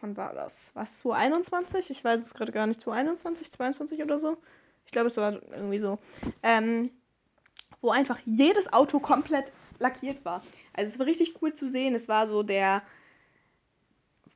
wann 0.00 0.16
war 0.16 0.34
das? 0.34 0.70
Was, 0.74 0.98
2021? 0.98 1.90
Ich 1.90 2.04
weiß 2.04 2.20
es 2.20 2.34
gerade 2.34 2.52
gar 2.52 2.66
nicht. 2.66 2.80
2021, 2.80 3.50
22 3.52 4.02
oder 4.02 4.18
so? 4.18 4.36
Ich 4.86 4.92
glaube, 4.92 5.08
es 5.08 5.16
war 5.16 5.32
irgendwie 5.52 5.78
so. 5.78 5.98
Ähm, 6.42 6.90
wo 7.80 7.90
einfach 7.90 8.18
jedes 8.24 8.72
Auto 8.72 9.00
komplett 9.00 9.52
lackiert 9.78 10.24
war. 10.24 10.42
Also 10.74 10.92
es 10.92 10.98
war 10.98 11.06
richtig 11.06 11.40
cool 11.40 11.54
zu 11.54 11.68
sehen. 11.68 11.94
Es 11.94 12.08
war 12.08 12.26
so 12.26 12.42
der 12.42 12.82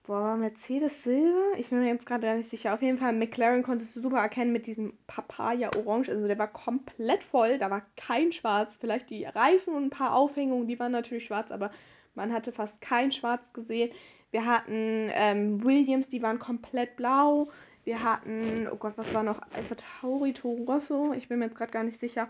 Boah, 0.07 0.37
Mercedes 0.37 1.03
Silber? 1.03 1.57
Ich 1.57 1.71
bin 1.71 1.81
mir 1.81 1.89
jetzt 1.89 2.05
gerade 2.05 2.27
gar 2.27 2.35
nicht 2.35 2.51
sicher. 2.51 2.75
Auf 2.75 2.83
jeden 2.83 2.99
Fall, 2.99 3.15
McLaren 3.15 3.63
konntest 3.63 3.97
du 3.97 4.03
super 4.03 4.19
erkennen 4.19 4.53
mit 4.53 4.67
diesem 4.67 4.99
Papaya 5.07 5.71
Orange. 5.79 6.11
Also 6.11 6.27
der 6.27 6.39
war 6.39 6.49
komplett 6.49 7.25
voll. 7.25 7.57
Da 7.59 7.71
war 7.71 7.83
kein 7.97 8.31
Schwarz. 8.31 8.77
Vielleicht 8.79 9.09
die 9.09 9.25
Reifen 9.25 9.75
und 9.75 9.85
ein 9.85 9.91
paar 9.91 10.15
Aufhängungen, 10.15 10.69
die 10.69 10.79
waren 10.79 10.93
natürlich 10.93 11.25
schwarz, 11.25 11.51
aber 11.51 11.71
man 12.15 12.35
hatte 12.35 12.53
fast 12.53 12.83
kein 12.83 13.13
Schwarz 13.13 13.41
gesehen. 13.55 13.91
Wir 14.35 14.47
hatten 14.47 15.13
ähm, 15.13 15.63
Williams, 15.63 16.09
die 16.09 16.21
waren 16.21 16.41
komplett 16.41 16.97
blau. 16.97 17.53
Wir 17.85 18.03
hatten, 18.03 18.67
oh 18.69 18.75
Gott, 18.75 18.95
was 18.97 19.15
war 19.15 19.23
noch? 19.23 19.41
Alpha 19.55 19.77
Tauri, 19.77 20.33
Toro 20.33 20.65
Rosso, 20.65 21.13
ich 21.13 21.29
bin 21.29 21.39
mir 21.39 21.45
jetzt 21.45 21.55
gerade 21.57 21.71
gar 21.71 21.85
nicht 21.85 22.01
sicher. 22.01 22.29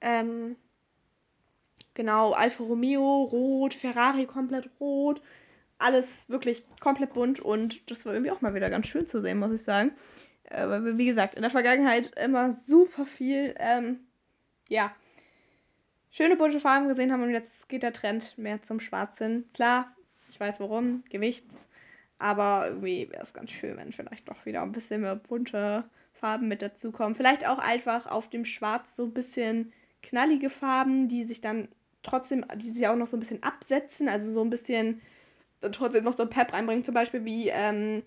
Ähm, 0.00 0.56
genau, 1.92 2.32
Alfa 2.32 2.64
Romeo, 2.64 3.24
rot, 3.24 3.74
Ferrari 3.74 4.24
komplett 4.24 4.70
rot. 4.80 5.20
Alles 5.76 6.30
wirklich 6.30 6.64
komplett 6.80 7.12
bunt 7.12 7.40
und 7.40 7.90
das 7.90 8.06
war 8.06 8.14
irgendwie 8.14 8.30
auch 8.30 8.40
mal 8.40 8.54
wieder 8.54 8.70
ganz 8.70 8.86
schön 8.86 9.06
zu 9.06 9.20
sehen, 9.20 9.38
muss 9.38 9.52
ich 9.52 9.64
sagen. 9.64 9.92
Aber 10.48 10.96
wie 10.96 11.04
gesagt, 11.04 11.34
in 11.34 11.42
der 11.42 11.50
Vergangenheit 11.50 12.10
immer 12.16 12.52
super 12.52 13.04
viel, 13.04 13.54
ähm, 13.58 14.00
ja, 14.70 14.94
schöne 16.10 16.36
bunte 16.36 16.58
Farben 16.58 16.88
gesehen 16.88 17.12
haben 17.12 17.22
und 17.22 17.32
jetzt 17.32 17.68
geht 17.68 17.82
der 17.82 17.92
Trend 17.92 18.32
mehr 18.38 18.62
zum 18.62 18.80
Schwarz 18.80 19.18
hin. 19.18 19.44
Klar, 19.52 19.93
ich 20.34 20.40
weiß 20.40 20.58
warum, 20.58 21.04
Gewichts. 21.10 21.54
Aber 22.18 22.66
irgendwie 22.66 23.08
wäre 23.08 23.22
es 23.22 23.34
ganz 23.34 23.52
schön, 23.52 23.76
wenn 23.76 23.92
vielleicht 23.92 24.28
doch 24.28 24.44
wieder 24.46 24.62
ein 24.62 24.72
bisschen 24.72 25.02
mehr 25.02 25.14
bunte 25.14 25.84
Farben 26.12 26.48
mit 26.48 26.60
dazukommen. 26.60 27.14
Vielleicht 27.14 27.46
auch 27.46 27.58
einfach 27.58 28.06
auf 28.06 28.28
dem 28.30 28.44
Schwarz 28.44 28.96
so 28.96 29.04
ein 29.04 29.14
bisschen 29.14 29.72
knallige 30.02 30.50
Farben, 30.50 31.06
die 31.06 31.22
sich 31.22 31.40
dann 31.40 31.68
trotzdem, 32.02 32.44
die 32.56 32.70
sich 32.70 32.88
auch 32.88 32.96
noch 32.96 33.06
so 33.06 33.16
ein 33.16 33.20
bisschen 33.20 33.44
absetzen, 33.44 34.08
also 34.08 34.32
so 34.32 34.42
ein 34.42 34.50
bisschen 34.50 35.00
trotzdem 35.60 36.02
noch 36.02 36.16
so 36.16 36.24
ein 36.24 36.30
Pep 36.30 36.52
reinbringen, 36.52 36.82
zum 36.82 36.94
Beispiel 36.94 37.24
wie 37.24 37.48
ähm, 37.50 38.02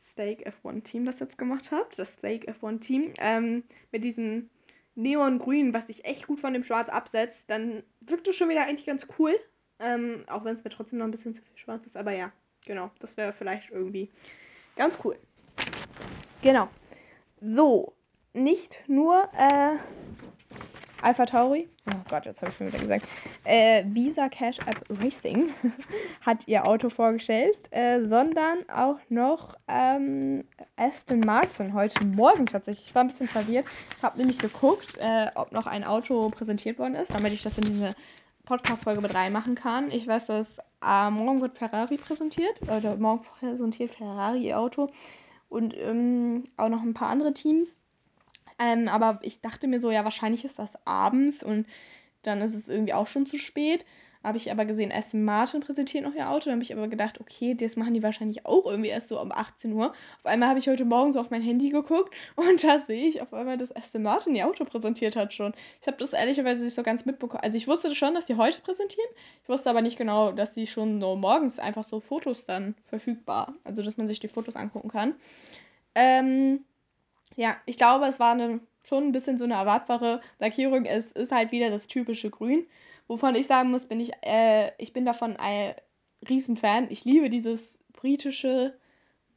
Steak 0.00 0.46
F1 0.46 0.84
Team 0.84 1.04
das 1.04 1.18
jetzt 1.18 1.36
gemacht 1.36 1.72
hat, 1.72 1.98
das 1.98 2.12
Steak 2.12 2.48
F1 2.48 2.80
Team, 2.80 3.12
ähm, 3.18 3.64
mit 3.90 4.04
diesem 4.04 4.50
Neongrün, 4.94 5.74
was 5.74 5.88
sich 5.88 6.04
echt 6.04 6.28
gut 6.28 6.38
von 6.38 6.52
dem 6.52 6.62
Schwarz 6.62 6.88
absetzt, 6.88 7.42
dann 7.48 7.82
wirkt 8.00 8.28
es 8.28 8.36
schon 8.36 8.48
wieder 8.48 8.66
eigentlich 8.66 8.86
ganz 8.86 9.08
cool. 9.18 9.34
Ähm, 9.80 10.24
auch 10.28 10.44
wenn 10.44 10.56
es 10.56 10.64
mir 10.64 10.70
trotzdem 10.70 10.98
noch 10.98 11.06
ein 11.06 11.10
bisschen 11.10 11.34
zu 11.34 11.42
viel 11.42 11.56
schwarz 11.56 11.86
ist. 11.86 11.96
Aber 11.96 12.12
ja, 12.12 12.32
genau. 12.66 12.90
Das 13.00 13.16
wäre 13.16 13.32
vielleicht 13.32 13.70
irgendwie 13.70 14.10
ganz 14.76 14.98
cool. 15.04 15.18
Genau. 16.42 16.68
So. 17.40 17.94
Nicht 18.32 18.84
nur 18.86 19.28
äh, 19.36 19.76
Alpha 21.02 21.26
Tauri, 21.26 21.68
oh 21.86 21.96
Gott, 22.08 22.26
jetzt 22.26 22.42
habe 22.42 22.50
ich 22.50 22.56
schon 22.56 22.68
wieder 22.68 22.78
gesagt, 22.78 23.06
äh, 23.44 23.84
Visa 23.86 24.28
Cash 24.28 24.58
App 24.60 24.84
Racing 24.88 25.48
hat 26.20 26.46
ihr 26.46 26.66
Auto 26.66 26.90
vorgestellt, 26.90 27.56
äh, 27.72 28.04
sondern 28.04 28.68
auch 28.68 28.98
noch 29.08 29.56
ähm, 29.66 30.44
Aston 30.76 31.20
Martin 31.20 31.74
heute 31.74 32.04
Morgen 32.04 32.46
tatsächlich. 32.46 32.88
Ich 32.88 32.94
war 32.94 33.02
ein 33.02 33.08
bisschen 33.08 33.28
verwirrt, 33.28 33.66
habe 34.02 34.18
nämlich 34.18 34.38
geguckt, 34.38 34.96
äh, 35.00 35.26
ob 35.34 35.52
noch 35.52 35.66
ein 35.66 35.84
Auto 35.84 36.28
präsentiert 36.28 36.78
worden 36.78 36.94
ist, 36.94 37.12
damit 37.12 37.32
ich 37.32 37.42
das 37.42 37.58
in 37.58 37.64
diese 37.64 37.94
Podcast-Folge 38.50 39.00
mit 39.00 39.14
reinmachen 39.14 39.54
kann. 39.54 39.92
Ich 39.92 40.08
weiß, 40.08 40.26
dass 40.26 40.58
äh, 40.84 41.08
morgen 41.08 41.40
wird 41.40 41.56
Ferrari 41.56 41.96
präsentiert. 41.96 42.60
Oder 42.62 42.96
morgen 42.96 43.22
präsentiert 43.22 43.92
Ferrari 43.92 44.48
ihr 44.48 44.58
Auto. 44.58 44.90
Und 45.48 45.72
ähm, 45.78 46.42
auch 46.56 46.68
noch 46.68 46.82
ein 46.82 46.92
paar 46.92 47.10
andere 47.10 47.32
Teams. 47.32 47.68
Ähm, 48.58 48.88
aber 48.88 49.20
ich 49.22 49.40
dachte 49.40 49.68
mir 49.68 49.78
so, 49.78 49.92
ja, 49.92 50.02
wahrscheinlich 50.02 50.44
ist 50.44 50.58
das 50.58 50.74
abends 50.84 51.44
und 51.44 51.64
dann 52.22 52.40
ist 52.40 52.54
es 52.54 52.68
irgendwie 52.68 52.92
auch 52.92 53.06
schon 53.06 53.24
zu 53.24 53.38
spät. 53.38 53.86
Habe 54.22 54.36
ich 54.36 54.50
aber 54.52 54.66
gesehen, 54.66 54.92
Aston 54.92 55.24
Martin 55.24 55.60
präsentiert 55.60 56.04
noch 56.04 56.14
ihr 56.14 56.28
Auto. 56.28 56.46
Dann 56.46 56.54
habe 56.54 56.62
ich 56.62 56.72
aber 56.74 56.88
gedacht, 56.88 57.20
okay, 57.20 57.54
das 57.54 57.76
machen 57.76 57.94
die 57.94 58.02
wahrscheinlich 58.02 58.44
auch 58.44 58.66
irgendwie 58.66 58.90
erst 58.90 59.08
so 59.08 59.18
um 59.18 59.32
18 59.32 59.72
Uhr. 59.72 59.92
Auf 60.18 60.26
einmal 60.26 60.50
habe 60.50 60.58
ich 60.58 60.68
heute 60.68 60.84
Morgen 60.84 61.10
so 61.10 61.20
auf 61.20 61.30
mein 61.30 61.40
Handy 61.40 61.70
geguckt 61.70 62.14
und 62.36 62.62
da 62.64 62.78
sehe 62.78 63.06
ich 63.06 63.22
auf 63.22 63.32
einmal, 63.32 63.56
dass 63.56 63.74
Aston 63.74 64.02
Martin 64.02 64.34
ihr 64.34 64.46
Auto 64.46 64.64
präsentiert 64.64 65.16
hat 65.16 65.32
schon. 65.32 65.54
Ich 65.80 65.86
habe 65.86 65.96
das 65.96 66.12
ehrlicherweise 66.12 66.64
nicht 66.64 66.74
so 66.74 66.82
ganz 66.82 67.06
mitbekommen. 67.06 67.42
Also 67.42 67.56
ich 67.56 67.66
wusste 67.66 67.94
schon, 67.94 68.14
dass 68.14 68.26
sie 68.26 68.36
heute 68.36 68.60
präsentieren. 68.60 69.08
Ich 69.42 69.48
wusste 69.48 69.70
aber 69.70 69.80
nicht 69.80 69.96
genau, 69.96 70.32
dass 70.32 70.52
sie 70.52 70.66
schon 70.66 71.00
so 71.00 71.16
morgens 71.16 71.58
einfach 71.58 71.84
so 71.84 72.00
Fotos 72.00 72.44
dann 72.44 72.74
verfügbar, 72.84 73.54
also 73.64 73.82
dass 73.82 73.96
man 73.96 74.06
sich 74.06 74.20
die 74.20 74.28
Fotos 74.28 74.54
angucken 74.56 74.90
kann. 74.90 75.14
Ähm, 75.94 76.64
ja, 77.36 77.56
ich 77.64 77.78
glaube, 77.78 78.04
es 78.06 78.20
war 78.20 78.32
eine, 78.32 78.60
schon 78.84 79.04
ein 79.04 79.12
bisschen 79.12 79.38
so 79.38 79.44
eine 79.44 79.54
erwartbare 79.54 80.20
Lackierung. 80.38 80.84
Es 80.84 81.10
ist 81.12 81.32
halt 81.32 81.52
wieder 81.52 81.70
das 81.70 81.86
typische 81.86 82.28
Grün. 82.28 82.66
Wovon 83.10 83.34
ich 83.34 83.48
sagen 83.48 83.72
muss, 83.72 83.86
bin 83.86 83.98
ich, 83.98 84.12
äh, 84.22 84.70
ich 84.78 84.92
bin 84.92 85.04
davon 85.04 85.36
ein 85.36 85.74
Riesenfan. 86.28 86.86
Ich 86.90 87.04
liebe 87.04 87.28
dieses 87.28 87.80
britische, 87.92 88.78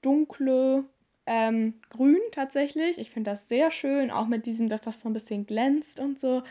dunkle 0.03 0.85
ähm, 1.25 1.81
Grün 1.89 2.21
tatsächlich. 2.31 2.99
Ich 2.99 3.09
finde 3.09 3.31
das 3.31 3.49
sehr 3.49 3.71
schön, 3.71 4.11
auch 4.11 4.27
mit 4.27 4.45
diesem, 4.45 4.69
dass 4.69 4.81
das 4.81 4.99
so 4.99 5.09
ein 5.09 5.13
bisschen 5.13 5.47
glänzt 5.47 5.99
und 5.99 6.19
so. 6.19 6.43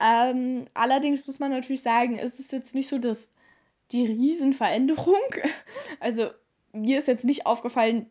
Ähm, 0.00 0.64
allerdings 0.72 1.26
muss 1.26 1.40
man 1.40 1.50
natürlich 1.50 1.82
sagen, 1.82 2.16
es 2.16 2.40
ist 2.40 2.52
jetzt 2.52 2.74
nicht 2.74 2.88
so 2.88 2.96
das, 2.96 3.28
die 3.90 4.06
Riesenveränderung. 4.06 5.20
Also 6.00 6.30
mir 6.72 6.96
ist 7.00 7.06
jetzt 7.06 7.26
nicht 7.26 7.44
aufgefallen, 7.44 8.06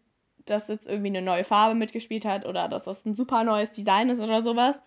dass 0.45 0.67
jetzt 0.67 0.85
irgendwie 0.85 1.07
eine 1.07 1.23
neue 1.23 1.45
Farbe 1.45 1.73
mitgespielt 1.73 2.25
hat 2.25 2.45
oder 2.45 2.67
dass 2.67 2.83
das 2.83 3.07
ein 3.07 3.15
super 3.15 3.43
neues 3.43 3.71
Design 3.71 4.09
ist 4.11 4.19
oder 4.19 4.43
sowas. 4.43 4.79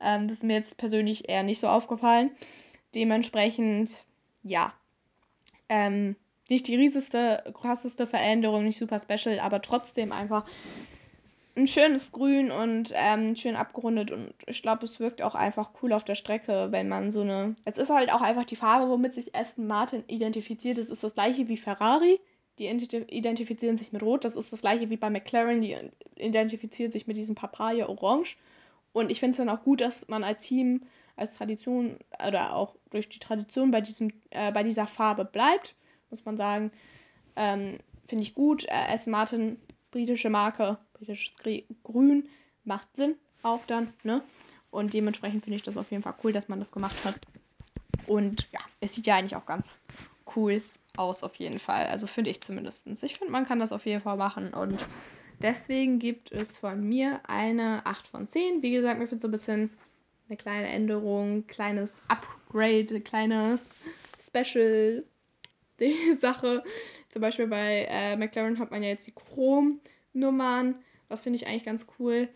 Ähm, 0.00 0.26
das 0.26 0.38
ist 0.38 0.44
mir 0.44 0.56
jetzt 0.56 0.78
persönlich 0.78 1.28
eher 1.28 1.44
nicht 1.44 1.60
so 1.60 1.68
aufgefallen. 1.68 2.32
Dementsprechend, 2.94 4.06
ja, 4.42 4.72
ähm, 5.68 6.16
nicht 6.48 6.66
die 6.66 6.76
rieseste, 6.76 7.44
krasseste 7.54 8.06
Veränderung, 8.06 8.64
nicht 8.64 8.78
super 8.78 8.98
special, 8.98 9.38
aber 9.38 9.62
trotzdem 9.62 10.10
einfach 10.12 10.44
ein 11.56 11.66
schönes 11.66 12.12
Grün 12.12 12.50
und 12.50 12.92
ähm, 12.94 13.36
schön 13.36 13.56
abgerundet 13.56 14.10
und 14.10 14.32
ich 14.46 14.62
glaube, 14.62 14.84
es 14.84 15.00
wirkt 15.00 15.22
auch 15.22 15.34
einfach 15.34 15.70
cool 15.82 15.92
auf 15.92 16.04
der 16.04 16.14
Strecke, 16.14 16.68
wenn 16.70 16.88
man 16.88 17.10
so 17.10 17.22
eine. 17.22 17.54
Es 17.64 17.78
ist 17.78 17.90
halt 17.90 18.12
auch 18.12 18.22
einfach 18.22 18.44
die 18.44 18.56
Farbe, 18.56 18.90
womit 18.90 19.14
sich 19.14 19.34
Aston 19.34 19.66
Martin 19.66 20.04
identifiziert. 20.06 20.78
Es 20.78 20.90
ist 20.90 21.02
das 21.02 21.14
gleiche 21.14 21.48
wie 21.48 21.56
Ferrari. 21.56 22.20
Die 22.58 22.66
identifizieren 22.66 23.78
sich 23.78 23.92
mit 23.92 24.02
Rot. 24.02 24.24
Das 24.24 24.36
ist 24.36 24.52
das 24.52 24.60
gleiche 24.60 24.90
wie 24.90 24.96
bei 24.96 25.08
McLaren. 25.08 25.62
Die 25.62 25.76
identifiziert 26.16 26.92
sich 26.92 27.06
mit 27.06 27.16
diesem 27.16 27.34
Papaya 27.34 27.88
Orange. 27.88 28.36
Und 28.92 29.10
ich 29.10 29.20
finde 29.20 29.32
es 29.32 29.36
dann 29.38 29.48
auch 29.48 29.62
gut, 29.62 29.80
dass 29.80 30.08
man 30.08 30.24
als 30.24 30.42
Team 30.42 30.82
als 31.16 31.36
Tradition 31.36 31.96
oder 32.26 32.54
auch 32.54 32.76
durch 32.90 33.08
die 33.08 33.18
Tradition 33.18 33.70
bei, 33.70 33.80
diesem, 33.80 34.12
äh, 34.30 34.52
bei 34.52 34.62
dieser 34.62 34.86
Farbe 34.86 35.24
bleibt, 35.24 35.74
muss 36.10 36.24
man 36.24 36.36
sagen. 36.36 36.70
Ähm, 37.36 37.78
Finde 38.06 38.24
ich 38.24 38.34
gut. 38.34 38.64
Äh, 38.64 38.92
S. 38.92 39.06
Martin, 39.06 39.58
britische 39.90 40.30
Marke, 40.30 40.78
britisches 40.94 41.32
Grün, 41.84 42.28
macht 42.64 42.96
Sinn 42.96 43.16
auch 43.42 43.60
dann, 43.66 43.92
ne? 44.02 44.22
Und 44.70 44.94
dementsprechend 44.94 45.44
finde 45.44 45.56
ich 45.56 45.62
das 45.62 45.76
auf 45.76 45.90
jeden 45.90 46.02
Fall 46.02 46.14
cool, 46.22 46.32
dass 46.32 46.48
man 46.48 46.58
das 46.58 46.72
gemacht 46.72 47.04
hat. 47.04 47.16
Und 48.06 48.46
ja, 48.52 48.60
es 48.80 48.94
sieht 48.94 49.06
ja 49.06 49.16
eigentlich 49.16 49.36
auch 49.36 49.46
ganz 49.46 49.80
cool 50.36 50.62
aus, 50.96 51.22
auf 51.22 51.34
jeden 51.36 51.58
Fall. 51.58 51.86
Also 51.86 52.06
finde 52.06 52.30
ich 52.30 52.40
zumindest. 52.40 52.86
Ich 52.86 53.18
finde, 53.18 53.32
man 53.32 53.46
kann 53.46 53.58
das 53.58 53.72
auf 53.72 53.86
jeden 53.86 54.00
Fall 54.00 54.16
machen. 54.16 54.54
Und 54.54 54.78
deswegen 55.40 55.98
gibt 55.98 56.30
es 56.30 56.58
von 56.58 56.88
mir 56.88 57.20
eine 57.28 57.84
8 57.84 58.06
von 58.06 58.26
10. 58.26 58.62
Wie 58.62 58.70
gesagt, 58.70 58.98
mir 58.98 59.08
finde 59.08 59.22
so 59.22 59.28
ein 59.28 59.32
bisschen 59.32 59.70
eine 60.30 60.36
kleine 60.36 60.68
Änderung, 60.68 61.46
kleines 61.48 62.00
Upgrade, 62.08 63.00
kleines 63.00 63.66
Special 64.18 65.04
Sache. 66.18 66.62
Zum 67.08 67.22
Beispiel 67.22 67.48
bei 67.48 67.86
äh, 67.90 68.16
McLaren 68.16 68.58
hat 68.58 68.70
man 68.70 68.82
ja 68.82 68.90
jetzt 68.90 69.06
die 69.06 69.14
Chrom-Nummern. 69.14 70.78
Das 71.08 71.22
finde 71.22 71.36
ich 71.36 71.46
eigentlich 71.46 71.64
ganz 71.64 71.86
cool. 71.98 72.28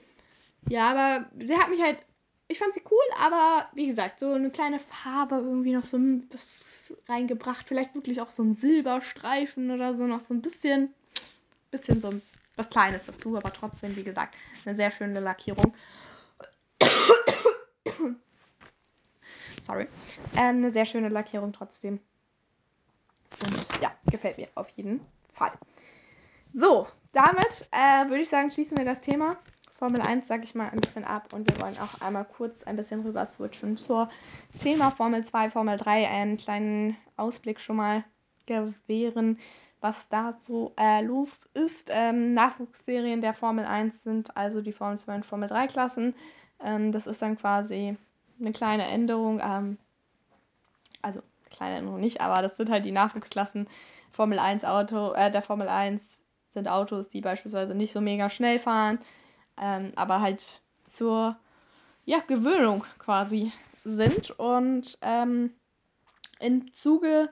Ja, 0.69 0.91
aber 0.91 1.31
sie 1.45 1.57
hat 1.57 1.71
mich 1.71 1.83
halt. 1.83 1.99
Ich 2.47 2.59
fand 2.59 2.75
sie 2.75 2.83
cool, 2.91 3.17
aber 3.19 3.71
wie 3.75 3.87
gesagt, 3.87 4.21
so 4.21 4.33
eine 4.33 4.51
kleine 4.51 4.79
Farbe 4.79 5.37
irgendwie 5.37 5.73
noch 5.73 5.85
so 5.85 5.99
das 6.31 6.93
reingebracht. 7.09 7.67
Vielleicht 7.67 7.95
wirklich 7.95 8.21
auch 8.21 8.31
so 8.31 8.43
ein 8.43 8.53
Silberstreifen 8.53 9.71
oder 9.71 9.97
so, 9.97 10.07
noch 10.07 10.21
so 10.21 10.35
ein 10.35 10.43
bisschen, 10.43 10.93
bisschen 11.71 12.03
so 12.03 12.13
was 12.57 12.69
Kleines 12.69 13.07
dazu, 13.07 13.37
aber 13.37 13.51
trotzdem, 13.51 13.97
wie 13.97 14.05
gesagt, 14.05 14.35
eine 14.67 14.77
sehr 14.77 14.91
schöne 14.91 15.21
Lackierung. 15.21 15.75
Sorry. 19.63 19.89
Ähm, 20.37 20.57
eine 20.57 20.71
sehr 20.71 20.87
schöne 20.87 21.09
Lackierung 21.09 21.53
trotzdem. 21.53 22.01
Und 23.41 23.69
ja, 23.81 23.93
gefällt 24.11 24.39
mir 24.39 24.49
auf 24.55 24.69
jeden 24.71 25.01
Fall. 25.33 25.53
So, 26.53 26.87
damit 27.13 27.69
äh, 27.73 28.09
würde 28.09 28.23
ich 28.23 28.29
sagen, 28.29 28.51
schließen 28.51 28.79
wir 28.79 28.85
das 28.85 29.01
Thema. 29.01 29.37
Formel 29.73 30.01
1 30.01 30.29
sage 30.29 30.45
ich 30.45 30.55
mal 30.55 30.71
ein 30.71 30.81
bisschen 30.81 31.05
ab 31.05 31.33
und 31.33 31.51
wir 31.51 31.61
wollen 31.61 31.77
auch 31.79 32.01
einmal 32.01 32.25
kurz 32.25 32.63
ein 32.63 32.77
bisschen 32.77 33.01
rüber 33.03 33.27
switchen 33.27 33.77
zur 33.77 34.09
Thema 34.59 34.91
Formel 34.91 35.25
2, 35.25 35.51
Formel 35.51 35.77
3. 35.77 36.09
Einen 36.09 36.37
kleinen 36.37 36.97
Ausblick 37.17 37.61
schon 37.61 37.77
mal 37.77 38.05
gewähren, 38.47 39.39
was 39.81 40.09
da 40.09 40.33
so 40.39 40.75
äh, 40.79 41.03
los 41.03 41.49
ist. 41.55 41.91
Ähm, 41.91 42.35
Nachwuchsserien 42.35 43.21
der 43.21 43.35
Formel 43.35 43.65
1 43.65 44.05
sind 44.05 44.37
also 44.37 44.61
die 44.61 44.73
Formel 44.73 44.97
2 44.97 45.17
und 45.17 45.27
Formel 45.27 45.49
3 45.49 45.67
Klassen. 45.67 46.15
Ähm, 46.65 46.91
das 46.91 47.07
ist 47.07 47.23
dann 47.23 47.37
quasi 47.37 47.97
eine 48.41 48.53
kleine 48.53 48.87
Änderung. 48.87 49.41
Ähm, 49.45 49.79
also 51.03 51.21
kleine 51.51 51.77
Änderung 51.77 52.01
nicht, 52.01 52.21
aber 52.21 52.43
das 52.43 52.57
sind 52.57 52.71
halt 52.71 52.85
die 52.85 52.93
Nachwuchsklassen. 52.93 53.69
Formel 54.11 54.39
1 54.39 54.65
Auto, 54.65 55.13
äh, 55.13 55.31
der 55.31 55.43
Formel 55.43 55.69
1 55.69 56.21
sind 56.49 56.69
Autos, 56.69 57.09
die 57.09 57.21
beispielsweise 57.21 57.75
nicht 57.75 57.93
so 57.93 58.01
mega 58.01 58.31
schnell 58.31 58.59
fahren, 58.59 58.99
ähm, 59.61 59.93
aber 59.97 60.21
halt 60.21 60.63
zur 60.83 61.37
ja, 62.05 62.21
Gewöhnung 62.27 62.85
quasi 62.99 63.53
sind. 63.85 64.31
Und 64.39 64.99
ähm, 65.03 65.53
im 66.41 66.73
Zuge 66.73 67.31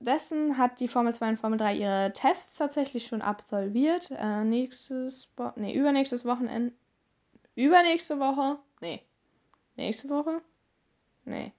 dessen 0.00 0.58
hat 0.58 0.80
die 0.80 0.88
Formel 0.88 1.12
2 1.12 1.30
und 1.30 1.38
Formel 1.38 1.58
3 1.58 1.74
ihre 1.74 2.12
Tests 2.14 2.56
tatsächlich 2.56 3.06
schon 3.06 3.22
absolviert. 3.22 4.10
Äh, 4.10 4.44
nächstes, 4.44 5.26
Bo 5.28 5.52
nee, 5.56 5.74
übernächstes 5.74 6.24
Wochenende, 6.24 6.72
übernächste 7.62 8.18
Woche, 8.18 8.58
nee, 8.80 9.02
Nächste 9.78 10.08
Woche? 10.08 10.42
Nee. 11.24 11.52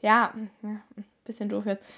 Ja, 0.00 0.32
ja, 0.62 0.80
bisschen 1.24 1.50
doof 1.50 1.66
jetzt. 1.66 1.92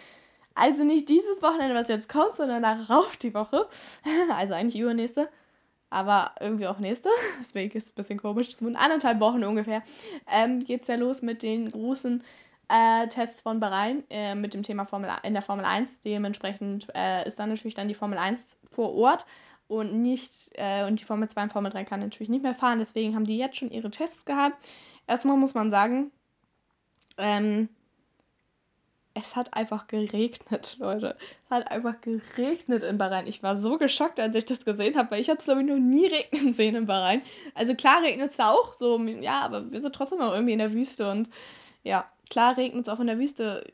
Also 0.57 0.83
nicht 0.83 1.09
dieses 1.09 1.41
Wochenende, 1.41 1.75
was 1.75 1.87
jetzt 1.87 2.09
kommt, 2.09 2.35
sondern 2.35 2.63
darauf 2.63 3.17
die 3.17 3.33
Woche. 3.33 3.69
Also 4.31 4.55
eigentlich 4.55 4.81
übernächste. 4.83 5.29
Aber 5.89 6.33
irgendwie 6.41 6.67
auch 6.67 6.81
nächste. 6.81 7.11
Deswegen 7.39 7.77
ist 7.77 7.85
es 7.85 7.93
ein 7.93 7.95
bisschen 7.95 8.19
komisch. 8.19 8.57
So 8.57 8.67
in 8.67 8.75
anderthalb 8.75 9.21
Wochen 9.21 9.45
ungefähr 9.45 9.85
ähm, 10.29 10.59
geht 10.59 10.83
es 10.83 10.89
ja 10.89 10.97
los 10.97 11.23
mit 11.23 11.45
den 11.45 11.71
großen 11.71 12.25
äh, 12.69 13.07
Tests 13.07 13.43
von 13.43 13.61
Bahrain 13.61 14.03
äh, 14.11 14.35
mit 14.35 14.53
dem 14.53 14.65
Thema 14.65 14.85
Formel 14.85 15.11
in 15.23 15.35
der 15.35 15.43
Formel 15.43 15.65
1. 15.65 16.01
Dementsprechend 16.01 16.89
äh, 16.97 17.25
ist 17.25 17.39
dann 17.39 17.51
natürlich 17.51 17.75
dann 17.75 17.87
die 17.87 17.95
Formel 17.95 18.19
1 18.19 18.57
vor 18.73 18.93
Ort 18.97 19.27
und 19.69 20.01
nicht 20.01 20.33
äh, 20.55 20.87
und 20.87 21.01
die 21.01 21.05
Formel 21.05 21.29
2 21.29 21.45
und 21.45 21.53
Formel 21.53 21.73
3 21.73 21.85
kann 21.85 22.01
natürlich 22.01 22.29
nicht 22.29 22.43
mehr 22.43 22.55
fahren. 22.55 22.79
Deswegen 22.79 23.15
haben 23.15 23.25
die 23.25 23.39
jetzt 23.39 23.57
schon 23.57 23.71
ihre 23.71 23.91
Tests 23.91 24.25
gehabt. 24.25 24.57
Erstmal 25.07 25.37
muss 25.37 25.55
man 25.55 25.71
sagen, 25.71 26.13
ähm, 27.19 27.69
es 29.15 29.35
hat 29.35 29.55
einfach 29.55 29.87
geregnet, 29.87 30.77
Leute. 30.81 31.17
Es 31.45 31.51
hat 31.51 31.71
einfach 31.71 32.01
geregnet 32.01 32.83
in 32.83 32.99
Bahrain. 32.99 33.27
Ich 33.27 33.43
war 33.43 33.57
so 33.57 33.79
geschockt, 33.79 34.21
als 34.21 34.35
ich 34.37 34.45
das 34.45 34.65
gesehen 34.65 34.97
habe, 34.97 35.11
weil 35.11 35.21
ich 35.21 35.31
habe 35.31 35.39
es, 35.39 35.45
glaube 35.45 35.63
ich, 35.63 35.67
noch 35.67 35.79
nie 35.79 36.07
regnen 36.33 36.53
sehen 36.53 36.77
in 36.77 36.87
Bahrain. 36.87 37.23
Also 37.55 37.75
klar 37.75 38.03
regnet 38.03 38.31
es 38.31 38.37
da 38.37 38.51
auch 38.51 38.75
so, 38.75 38.99
ja, 39.01 39.41
aber 39.41 39.71
wir 39.71 39.81
sind 39.81 39.95
trotzdem 39.95 40.19
noch 40.19 40.33
irgendwie 40.33 40.53
in 40.53 40.59
der 40.59 40.73
Wüste 40.73 41.11
und 41.11 41.31
ja, 41.83 42.05
klar 42.31 42.57
regnet 42.57 42.87
es 42.87 42.93
auch 42.93 43.01
in 43.01 43.07
der 43.07 43.19
Wüste. 43.19 43.65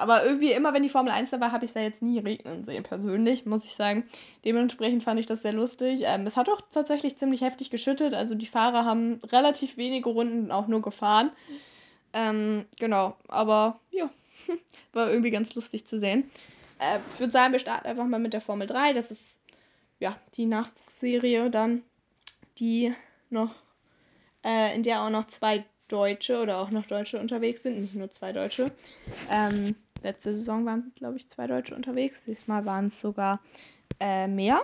Aber 0.00 0.24
irgendwie 0.24 0.52
immer, 0.52 0.72
wenn 0.74 0.82
die 0.82 0.88
Formel 0.88 1.12
1 1.12 1.30
da 1.30 1.40
war, 1.40 1.52
habe 1.52 1.64
ich 1.64 1.70
es 1.70 1.74
da 1.74 1.80
jetzt 1.80 2.02
nie 2.02 2.18
regnen 2.18 2.64
sehen, 2.64 2.82
persönlich, 2.82 3.46
muss 3.46 3.64
ich 3.64 3.74
sagen. 3.74 4.04
Dementsprechend 4.44 5.04
fand 5.04 5.20
ich 5.20 5.26
das 5.26 5.42
sehr 5.42 5.52
lustig. 5.52 6.02
Ähm, 6.04 6.26
es 6.26 6.36
hat 6.36 6.48
auch 6.48 6.60
tatsächlich 6.70 7.16
ziemlich 7.16 7.42
heftig 7.42 7.70
geschüttet. 7.70 8.14
Also 8.14 8.34
die 8.34 8.46
Fahrer 8.46 8.84
haben 8.84 9.20
relativ 9.30 9.76
wenige 9.76 10.08
Runden 10.08 10.50
auch 10.50 10.66
nur 10.66 10.82
gefahren. 10.82 11.30
Ähm, 12.12 12.64
genau, 12.78 13.16
aber 13.28 13.78
ja, 13.90 14.10
war 14.92 15.10
irgendwie 15.10 15.30
ganz 15.30 15.54
lustig 15.54 15.86
zu 15.86 15.98
sehen. 15.98 16.30
Äh, 16.78 16.98
ich 17.12 17.20
würde 17.20 17.32
sagen, 17.32 17.52
wir 17.52 17.60
starten 17.60 17.86
einfach 17.86 18.06
mal 18.06 18.18
mit 18.18 18.32
der 18.32 18.40
Formel 18.40 18.66
3. 18.66 18.92
Das 18.94 19.10
ist 19.10 19.38
ja 19.98 20.16
die 20.34 20.46
Nachwuchsserie 20.46 21.50
dann, 21.50 21.82
die 22.58 22.92
noch, 23.28 23.54
äh, 24.44 24.74
in 24.74 24.82
der 24.82 25.02
auch 25.02 25.10
noch 25.10 25.26
zwei 25.26 25.64
Deutsche 25.88 26.40
oder 26.40 26.58
auch 26.58 26.70
noch 26.70 26.86
Deutsche 26.86 27.18
unterwegs 27.18 27.62
sind, 27.62 27.80
nicht 27.80 27.94
nur 27.94 28.10
zwei 28.10 28.32
Deutsche. 28.32 28.72
Ähm, 29.30 29.76
Letzte 30.02 30.34
Saison 30.34 30.64
waren, 30.64 30.92
glaube 30.94 31.16
ich, 31.16 31.28
zwei 31.28 31.46
Deutsche 31.46 31.74
unterwegs. 31.74 32.24
Diesmal 32.24 32.64
waren 32.64 32.86
es 32.86 33.00
sogar 33.00 33.40
äh, 33.98 34.26
mehr. 34.26 34.62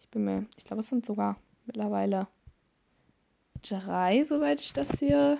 Ich 0.00 0.08
bin 0.08 0.24
mir, 0.24 0.46
ich 0.56 0.64
glaube, 0.64 0.80
es 0.80 0.88
sind 0.88 1.06
sogar 1.06 1.36
mittlerweile 1.66 2.28
3, 3.62 4.22
soweit 4.24 4.60
ich 4.60 4.72
das 4.72 4.98
hier 4.98 5.38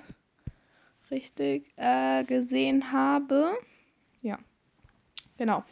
richtig 1.11 1.73
äh, 1.77 2.25
gesehen 2.25 2.93
habe. 2.93 3.57
Ja, 4.23 4.39
genau. 5.37 5.65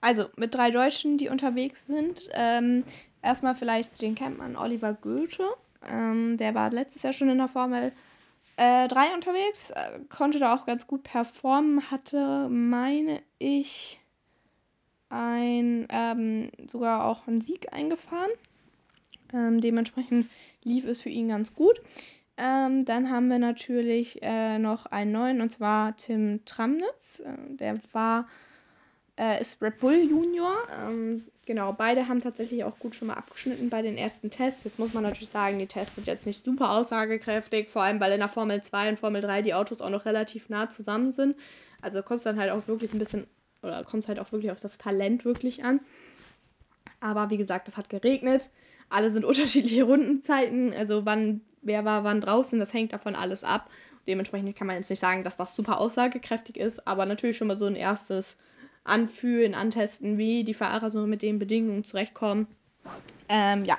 Also 0.00 0.26
mit 0.36 0.54
drei 0.54 0.70
Deutschen, 0.70 1.16
die 1.16 1.28
unterwegs 1.28 1.86
sind. 1.86 2.28
Ähm, 2.34 2.84
erstmal 3.22 3.54
vielleicht 3.54 4.02
den 4.02 4.16
man, 4.36 4.56
Oliver 4.56 4.94
Goethe. 4.94 5.44
Ähm, 5.88 6.36
der 6.36 6.54
war 6.54 6.70
letztes 6.70 7.02
Jahr 7.02 7.12
schon 7.12 7.28
in 7.28 7.38
der 7.38 7.48
Formel 7.48 7.92
äh, 8.56 8.88
3 8.88 9.14
unterwegs, 9.14 9.70
äh, 9.70 10.00
konnte 10.08 10.38
da 10.38 10.54
auch 10.54 10.66
ganz 10.66 10.86
gut 10.86 11.02
performen, 11.02 11.90
hatte, 11.90 12.48
meine 12.48 13.22
ich, 13.38 14.00
ein, 15.08 15.86
ähm, 15.90 16.50
sogar 16.66 17.04
auch 17.04 17.26
einen 17.26 17.40
Sieg 17.40 17.72
eingefahren. 17.72 18.30
Ähm, 19.32 19.60
dementsprechend 19.60 20.28
lief 20.64 20.86
es 20.86 21.02
für 21.02 21.10
ihn 21.10 21.28
ganz 21.28 21.54
gut. 21.54 21.80
Ähm, 22.36 22.84
dann 22.84 23.10
haben 23.10 23.28
wir 23.28 23.38
natürlich 23.38 24.22
äh, 24.22 24.58
noch 24.58 24.86
einen 24.86 25.12
neuen, 25.12 25.40
und 25.40 25.50
zwar 25.50 25.96
Tim 25.96 26.44
Tramnitz. 26.44 27.20
Äh, 27.20 27.56
der 27.56 27.76
war, 27.92 28.26
äh, 29.18 29.40
ist 29.40 29.62
Red 29.62 29.78
Bull 29.78 29.94
Junior. 29.94 30.56
Ähm, 30.84 31.24
genau, 31.46 31.72
beide 31.72 32.08
haben 32.08 32.20
tatsächlich 32.20 32.64
auch 32.64 32.78
gut 32.78 32.94
schon 32.94 33.08
mal 33.08 33.14
abgeschnitten 33.14 33.70
bei 33.70 33.82
den 33.82 33.96
ersten 33.96 34.30
Tests. 34.30 34.64
Jetzt 34.64 34.78
muss 34.78 34.94
man 34.94 35.02
natürlich 35.02 35.28
sagen, 35.28 35.58
die 35.58 35.66
Tests 35.66 35.96
sind 35.96 36.06
jetzt 36.06 36.26
nicht 36.26 36.44
super 36.44 36.72
aussagekräftig, 36.72 37.70
vor 37.70 37.82
allem 37.82 38.00
weil 38.00 38.12
in 38.12 38.20
der 38.20 38.28
Formel 38.28 38.62
2 38.62 38.90
und 38.90 38.98
Formel 38.98 39.20
3 39.20 39.42
die 39.42 39.54
Autos 39.54 39.80
auch 39.80 39.90
noch 39.90 40.04
relativ 40.04 40.48
nah 40.48 40.70
zusammen 40.70 41.12
sind. 41.12 41.36
Also 41.80 42.02
kommt 42.02 42.18
es 42.18 42.24
dann 42.24 42.38
halt 42.38 42.50
auch 42.50 42.68
wirklich 42.68 42.92
ein 42.92 42.98
bisschen, 42.98 43.26
oder 43.62 43.84
kommt 43.84 44.04
es 44.04 44.08
halt 44.08 44.18
auch 44.18 44.32
wirklich 44.32 44.52
auf 44.52 44.60
das 44.60 44.78
Talent 44.78 45.24
wirklich 45.24 45.64
an. 45.64 45.80
Aber 47.00 47.30
wie 47.30 47.36
gesagt, 47.36 47.68
es 47.68 47.76
hat 47.76 47.88
geregnet. 47.88 48.50
Alle 48.88 49.10
sind 49.10 49.24
unterschiedliche 49.26 49.84
Rundenzeiten. 49.84 50.72
Also 50.72 51.04
wann 51.04 51.42
wer 51.62 51.84
war 51.84 52.04
wann 52.04 52.20
draußen, 52.20 52.58
das 52.58 52.74
hängt 52.74 52.92
davon 52.92 53.14
alles 53.14 53.44
ab. 53.44 53.70
Dementsprechend 54.06 54.56
kann 54.56 54.66
man 54.66 54.76
jetzt 54.76 54.90
nicht 54.90 54.98
sagen, 54.98 55.24
dass 55.24 55.36
das 55.36 55.54
super 55.54 55.78
aussagekräftig 55.78 56.56
ist, 56.56 56.86
aber 56.86 57.06
natürlich 57.06 57.36
schon 57.36 57.48
mal 57.48 57.58
so 57.58 57.66
ein 57.66 57.76
erstes 57.76 58.36
Anfühlen, 58.84 59.54
Antesten, 59.54 60.18
wie 60.18 60.44
die 60.44 60.54
Fahrer 60.54 60.90
so 60.90 61.06
mit 61.06 61.22
den 61.22 61.38
Bedingungen 61.38 61.84
zurechtkommen. 61.84 62.46
Ähm, 63.28 63.64
ja, 63.64 63.78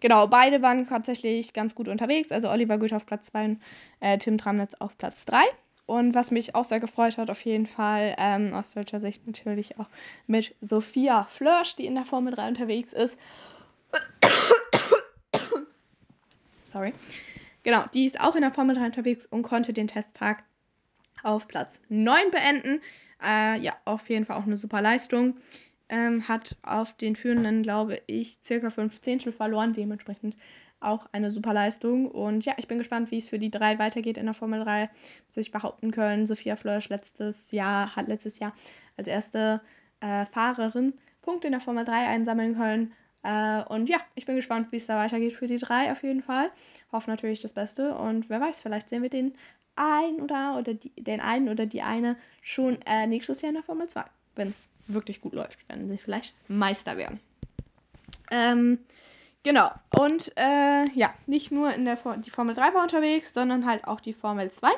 genau, 0.00 0.26
beide 0.26 0.62
waren 0.62 0.86
tatsächlich 0.86 1.52
ganz 1.52 1.74
gut 1.74 1.88
unterwegs. 1.88 2.30
Also 2.30 2.50
Oliver 2.50 2.78
Goethe 2.78 2.96
auf 2.96 3.06
Platz 3.06 3.26
2 3.26 3.44
und 3.44 3.60
äh, 4.00 4.18
Tim 4.18 4.38
Tramnitz 4.38 4.74
auf 4.74 4.98
Platz 4.98 5.24
3. 5.24 5.38
Und 5.86 6.14
was 6.14 6.30
mich 6.30 6.54
auch 6.54 6.64
sehr 6.64 6.80
gefreut 6.80 7.18
hat, 7.18 7.30
auf 7.30 7.44
jeden 7.44 7.66
Fall, 7.66 8.14
ähm, 8.18 8.54
aus 8.54 8.72
deutscher 8.72 9.00
Sicht 9.00 9.26
natürlich 9.26 9.78
auch 9.78 9.88
mit 10.26 10.54
Sophia 10.60 11.24
Flörsch, 11.24 11.76
die 11.76 11.86
in 11.86 11.94
der 11.94 12.06
Formel 12.06 12.34
3 12.34 12.48
unterwegs 12.48 12.92
ist 12.92 13.18
sorry. 16.64 16.92
Genau, 17.62 17.84
die 17.94 18.06
ist 18.06 18.20
auch 18.20 18.34
in 18.34 18.42
der 18.42 18.52
Formel 18.52 18.76
3 18.76 18.86
unterwegs 18.86 19.26
und 19.26 19.42
konnte 19.42 19.72
den 19.72 19.88
Testtag 19.88 20.44
auf 21.24 21.48
Platz 21.48 21.80
9 21.88 22.30
beenden. 22.30 22.80
Äh, 23.22 23.58
ja, 23.60 23.72
auf 23.84 24.08
jeden 24.08 24.24
Fall 24.24 24.36
auch 24.36 24.46
eine 24.46 24.56
super 24.56 24.80
Leistung. 24.80 25.36
Ähm, 25.88 26.28
hat 26.28 26.56
auf 26.62 26.96
den 26.96 27.16
Führenden, 27.16 27.62
glaube 27.62 28.00
ich, 28.06 28.38
circa 28.42 28.70
5 28.70 29.00
Zehntel 29.00 29.32
verloren, 29.32 29.72
dementsprechend 29.72 30.36
auch 30.80 31.06
eine 31.12 31.30
super 31.30 31.52
Leistung. 31.52 32.10
Und 32.10 32.44
ja, 32.44 32.54
ich 32.56 32.68
bin 32.68 32.78
gespannt, 32.78 33.10
wie 33.10 33.18
es 33.18 33.28
für 33.28 33.38
die 33.38 33.50
drei 33.50 33.78
weitergeht 33.78 34.18
in 34.18 34.26
der 34.26 34.34
Formel 34.34 34.62
3. 34.64 34.90
Sich 35.28 35.50
behaupten 35.50 35.90
können. 35.90 36.26
Sophia 36.26 36.56
Flörsch 36.56 36.88
letztes 36.88 37.50
Jahr, 37.50 37.96
hat 37.96 38.08
letztes 38.08 38.38
Jahr 38.38 38.54
als 38.96 39.08
erste 39.08 39.60
äh, 40.00 40.26
Fahrerin 40.26 40.94
Punkte 41.22 41.48
in 41.48 41.52
der 41.52 41.60
Formel 41.60 41.84
3 41.84 42.06
einsammeln 42.06 42.54
können. 42.54 42.92
Äh, 43.22 43.64
und 43.64 43.88
ja, 43.88 43.98
ich 44.14 44.26
bin 44.26 44.36
gespannt, 44.36 44.70
wie 44.70 44.76
es 44.76 44.86
da 44.86 44.98
weitergeht 44.98 45.32
für 45.32 45.46
die 45.46 45.58
drei 45.58 45.90
auf 45.90 46.02
jeden 46.02 46.22
Fall. 46.22 46.50
Hoffe 46.92 47.10
natürlich 47.10 47.40
das 47.40 47.54
Beste 47.54 47.94
und 47.94 48.28
wer 48.28 48.40
weiß, 48.40 48.60
vielleicht 48.60 48.90
sehen 48.90 49.02
wir 49.02 49.10
den 49.10 49.32
ein 49.76 50.20
oder, 50.20 50.56
oder 50.58 50.74
die, 50.74 50.90
den 50.90 51.20
einen 51.20 51.48
oder 51.48 51.66
die 51.66 51.82
eine 51.82 52.16
schon 52.42 52.80
äh, 52.86 53.06
nächstes 53.06 53.42
Jahr 53.42 53.50
in 53.50 53.56
der 53.56 53.64
Formel 53.64 53.88
2, 53.88 54.04
wenn 54.36 54.48
es 54.48 54.68
wirklich 54.86 55.20
gut 55.20 55.34
läuft, 55.34 55.58
wenn 55.68 55.88
sie 55.88 55.96
vielleicht 55.96 56.34
Meister 56.48 56.96
werden. 56.96 57.20
Ähm, 58.30 58.78
genau, 59.42 59.70
und 59.98 60.32
äh, 60.36 60.84
ja, 60.94 61.14
nicht 61.26 61.52
nur 61.52 61.72
in 61.72 61.84
der 61.84 61.96
For 61.96 62.16
die 62.16 62.30
Formel 62.30 62.54
3 62.54 62.74
war 62.74 62.82
unterwegs, 62.82 63.34
sondern 63.34 63.66
halt 63.66 63.86
auch 63.86 64.00
die 64.00 64.12
Formel 64.12 64.50
2. 64.50 64.68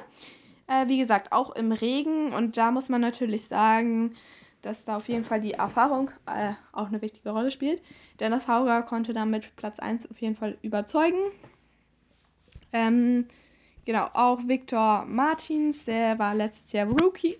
Äh, 0.68 0.88
wie 0.88 0.98
gesagt, 0.98 1.32
auch 1.32 1.54
im 1.54 1.72
Regen 1.72 2.32
und 2.32 2.56
da 2.56 2.70
muss 2.70 2.88
man 2.88 3.00
natürlich 3.00 3.46
sagen, 3.46 4.14
dass 4.62 4.84
da 4.84 4.96
auf 4.96 5.08
jeden 5.08 5.24
Fall 5.24 5.40
die 5.40 5.52
Erfahrung 5.52 6.10
äh, 6.26 6.52
auch 6.72 6.88
eine 6.88 7.00
wichtige 7.00 7.30
Rolle 7.30 7.52
spielt. 7.52 7.82
Dennis 8.18 8.48
Hauger 8.48 8.82
konnte 8.82 9.12
damit 9.12 9.54
Platz 9.54 9.78
1 9.78 10.10
auf 10.10 10.20
jeden 10.20 10.34
Fall 10.34 10.58
überzeugen. 10.62 11.18
Ähm, 12.72 13.26
genau, 13.86 14.08
auch 14.12 14.46
Victor 14.46 15.06
Martins, 15.06 15.86
der 15.86 16.18
war 16.18 16.34
letztes 16.34 16.72
Jahr 16.72 16.88
Rookie, 16.88 17.38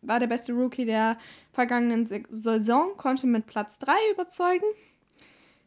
war 0.00 0.18
der 0.18 0.26
beste 0.26 0.52
Rookie 0.52 0.84
der 0.84 1.16
vergangenen 1.52 2.06
Saison, 2.30 2.96
konnte 2.96 3.28
mit 3.28 3.46
Platz 3.46 3.78
3 3.78 3.92
überzeugen. 4.12 4.66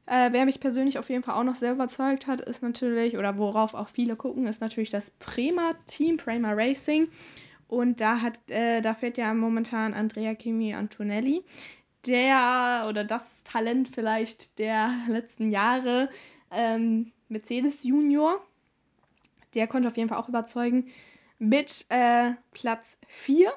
Äh, 0.08 0.32
wer 0.34 0.46
mich 0.46 0.60
persönlich 0.60 1.00
auf 1.00 1.10
jeden 1.10 1.24
Fall 1.24 1.36
auch 1.36 1.44
noch 1.44 1.56
sehr 1.56 1.72
überzeugt 1.72 2.28
hat, 2.28 2.42
ist 2.42 2.62
natürlich, 2.62 3.18
oder 3.18 3.38
worauf 3.38 3.74
auch 3.74 3.88
viele 3.88 4.16
gucken, 4.16 4.46
ist 4.46 4.62
natürlich 4.62 4.92
das 4.92 5.12
Prema-Team, 5.12 6.18
Prema 6.18 6.52
Racing. 6.52 7.08
Und 7.68 8.02
da 8.02 8.22
hat, 8.22 8.40
äh, 8.52 8.82
da 8.82 8.94
fährt 8.94 9.18
ja 9.18 9.34
momentan 9.34 9.96
Andrea 9.96 10.36
Kimi 10.36 10.76
Antonelli, 10.76 11.44
der 12.06 12.86
oder 12.88 13.04
das 13.04 13.44
Talent 13.44 13.90
vielleicht 13.90 14.60
der 14.60 14.94
letzten 15.08 15.50
Jahre, 15.50 16.10
ähm, 16.52 17.12
Mercedes 17.28 17.84
Junior. 17.84 18.40
Der 19.56 19.68
konnte 19.68 19.88
auf 19.88 19.98
jeden 19.98 20.10
Fall 20.10 20.18
auch 20.18 20.30
überzeugen. 20.30 20.88
Mit 21.38 21.86
äh, 21.90 22.32
Platz 22.52 22.98
4 23.08 23.52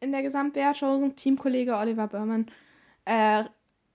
in 0.00 0.12
der 0.12 0.22
Gesamtwertung. 0.22 1.16
Teamkollege 1.16 1.76
Oliver 1.76 2.08
Berman 2.08 2.46
äh, 3.04 3.44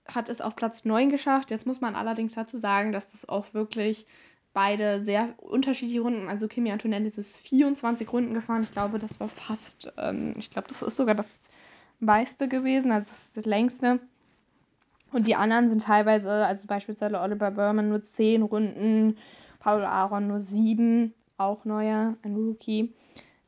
hat 0.06 0.28
es 0.28 0.40
auf 0.40 0.56
Platz 0.56 0.84
9 0.84 1.10
geschafft. 1.10 1.50
Jetzt 1.50 1.66
muss 1.66 1.80
man 1.80 1.94
allerdings 1.94 2.34
dazu 2.34 2.58
sagen, 2.58 2.92
dass 2.92 3.12
das 3.12 3.28
auch 3.28 3.54
wirklich 3.54 4.06
beide 4.52 5.00
sehr 5.00 5.34
unterschiedliche 5.38 6.00
Runden. 6.00 6.28
Also 6.28 6.48
Kimi 6.48 6.72
Antonelli 6.72 7.06
ist 7.06 7.40
24 7.40 8.12
Runden 8.12 8.34
gefahren. 8.34 8.62
Ich 8.62 8.72
glaube, 8.72 8.98
das 8.98 9.20
war 9.20 9.28
fast, 9.28 9.92
ähm, 9.98 10.34
ich 10.36 10.50
glaube, 10.50 10.68
das 10.68 10.82
ist 10.82 10.96
sogar 10.96 11.14
das 11.14 11.48
meiste 12.00 12.48
gewesen, 12.48 12.90
also 12.90 13.10
das 13.10 13.32
das 13.32 13.44
längste. 13.44 14.00
Und 15.12 15.26
die 15.26 15.34
anderen 15.34 15.68
sind 15.68 15.82
teilweise, 15.82 16.30
also 16.30 16.66
beispielsweise 16.66 17.20
Oliver 17.20 17.50
Berman 17.50 17.88
nur 17.88 18.02
10 18.02 18.42
Runden, 18.42 19.16
Paul 19.58 19.84
Aaron 19.84 20.28
nur 20.28 20.40
7, 20.40 21.12
auch 21.40 21.64
neuer, 21.64 22.16
ein 22.22 22.34
Rookie. 22.34 22.94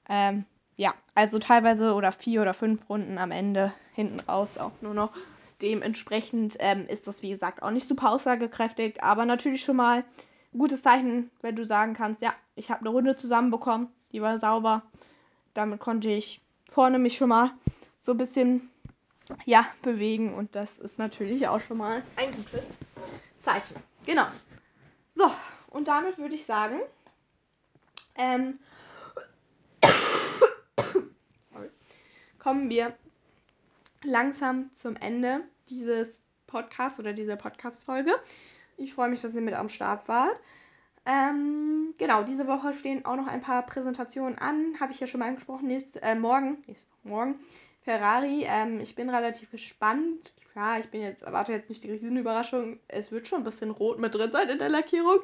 Ähm, 0.09 0.44
ja, 0.76 0.94
also 1.14 1.38
teilweise 1.38 1.94
oder 1.94 2.12
vier 2.12 2.42
oder 2.42 2.55
fünf 2.55 2.88
Runden 2.88 3.18
am 3.18 3.31
Ende 3.31 3.72
hinten 3.92 4.20
raus 4.20 4.59
auch 4.59 4.72
nur 4.81 4.94
noch. 4.94 5.12
Dementsprechend 5.61 6.57
ähm, 6.59 6.87
ist 6.88 7.07
das, 7.07 7.22
wie 7.22 7.31
gesagt, 7.31 7.62
auch 7.62 7.70
nicht 7.70 7.87
super 7.87 8.11
aussagekräftig, 8.11 9.02
aber 9.02 9.24
natürlich 9.24 9.62
schon 9.62 9.76
mal 9.76 10.05
gutes 10.57 10.83
Zeichen, 10.83 11.31
wenn 11.40 11.55
du 11.55 11.64
sagen 11.64 11.94
kannst, 11.94 12.20
ja, 12.20 12.35
ich 12.57 12.70
habe 12.70 12.81
eine 12.81 12.88
Runde 12.88 13.16
zusammenbekommen, 13.16 13.88
die 14.11 14.20
war 14.20 14.38
sauber. 14.38 14.83
Damit 15.55 15.81
konnte 15.81 16.11
ich 16.11 16.40
vorne 16.68 16.98
mich 16.98 17.16
schon 17.16 17.28
mal 17.28 17.52
so 17.98 18.12
ein 18.12 18.18
bisschen 18.18 18.70
ja, 19.44 19.64
bewegen 19.83 20.35
und 20.35 20.57
das 20.57 20.78
ist 20.78 20.98
natürlich 20.98 21.46
auch 21.48 21.61
schon 21.61 21.78
mal 21.78 22.02
ein 22.16 22.31
gutes 22.33 22.74
Zeichen. 23.42 23.76
Genau. 24.05 24.26
So, 25.14 25.31
und 25.70 25.88
damit 25.88 26.18
würde 26.18 26.35
ich 26.35 26.44
sagen, 26.44 26.81
ähm, 28.16 28.59
sorry, 31.51 31.70
kommen 32.38 32.70
wir 32.70 32.96
langsam 34.05 34.70
zum 34.75 34.96
Ende 34.96 35.42
dieses 35.68 36.20
Podcasts 36.46 37.01
oder 37.01 37.12
dieser 37.12 37.37
Podcast-Folge. 37.37 38.14
Ich 38.77 38.94
freue 38.94 39.09
mich, 39.09 39.22
dass 39.22 39.35
ihr 39.35 39.40
mit 39.40 39.55
am 39.55 39.68
Start 39.68 40.09
wart. 40.09 40.40
Ähm, 41.05 41.94
genau, 41.98 42.22
diese 42.22 42.46
Woche 42.46 42.75
stehen 42.75 43.05
auch 43.05 43.16
noch 43.16 43.27
ein 43.27 43.40
paar 43.40 43.66
Präsentationen 43.66 44.38
an. 44.38 44.79
Habe 44.79 44.92
ich 44.92 45.01
ja 45.01 45.07
schon 45.07 45.20
mal 45.20 45.29
angesprochen. 45.29 45.66
Nächst, 45.66 46.01
äh, 46.03 46.14
morgen, 46.14 46.62
nächst, 46.66 46.87
morgen, 47.03 47.38
Ferrari. 47.81 48.44
Ähm, 48.46 48.81
ich 48.81 48.94
bin 48.94 49.11
relativ 49.11 49.51
gespannt. 49.51 50.35
Ja, 50.55 50.79
ich 50.79 50.90
bin 50.90 51.01
jetzt, 51.01 51.22
erwarte 51.22 51.53
jetzt 51.53 51.70
nicht 51.70 51.83
die 51.83 51.90
riesen 51.90 52.16
Überraschung. 52.16 52.79
Es 52.87 53.11
wird 53.11 53.27
schon 53.27 53.38
ein 53.38 53.44
bisschen 53.44 53.70
rot 53.70 53.98
mit 53.98 54.14
drin 54.14 54.31
sein 54.31 54.48
in 54.48 54.59
der 54.59 54.68
Lackierung. 54.68 55.20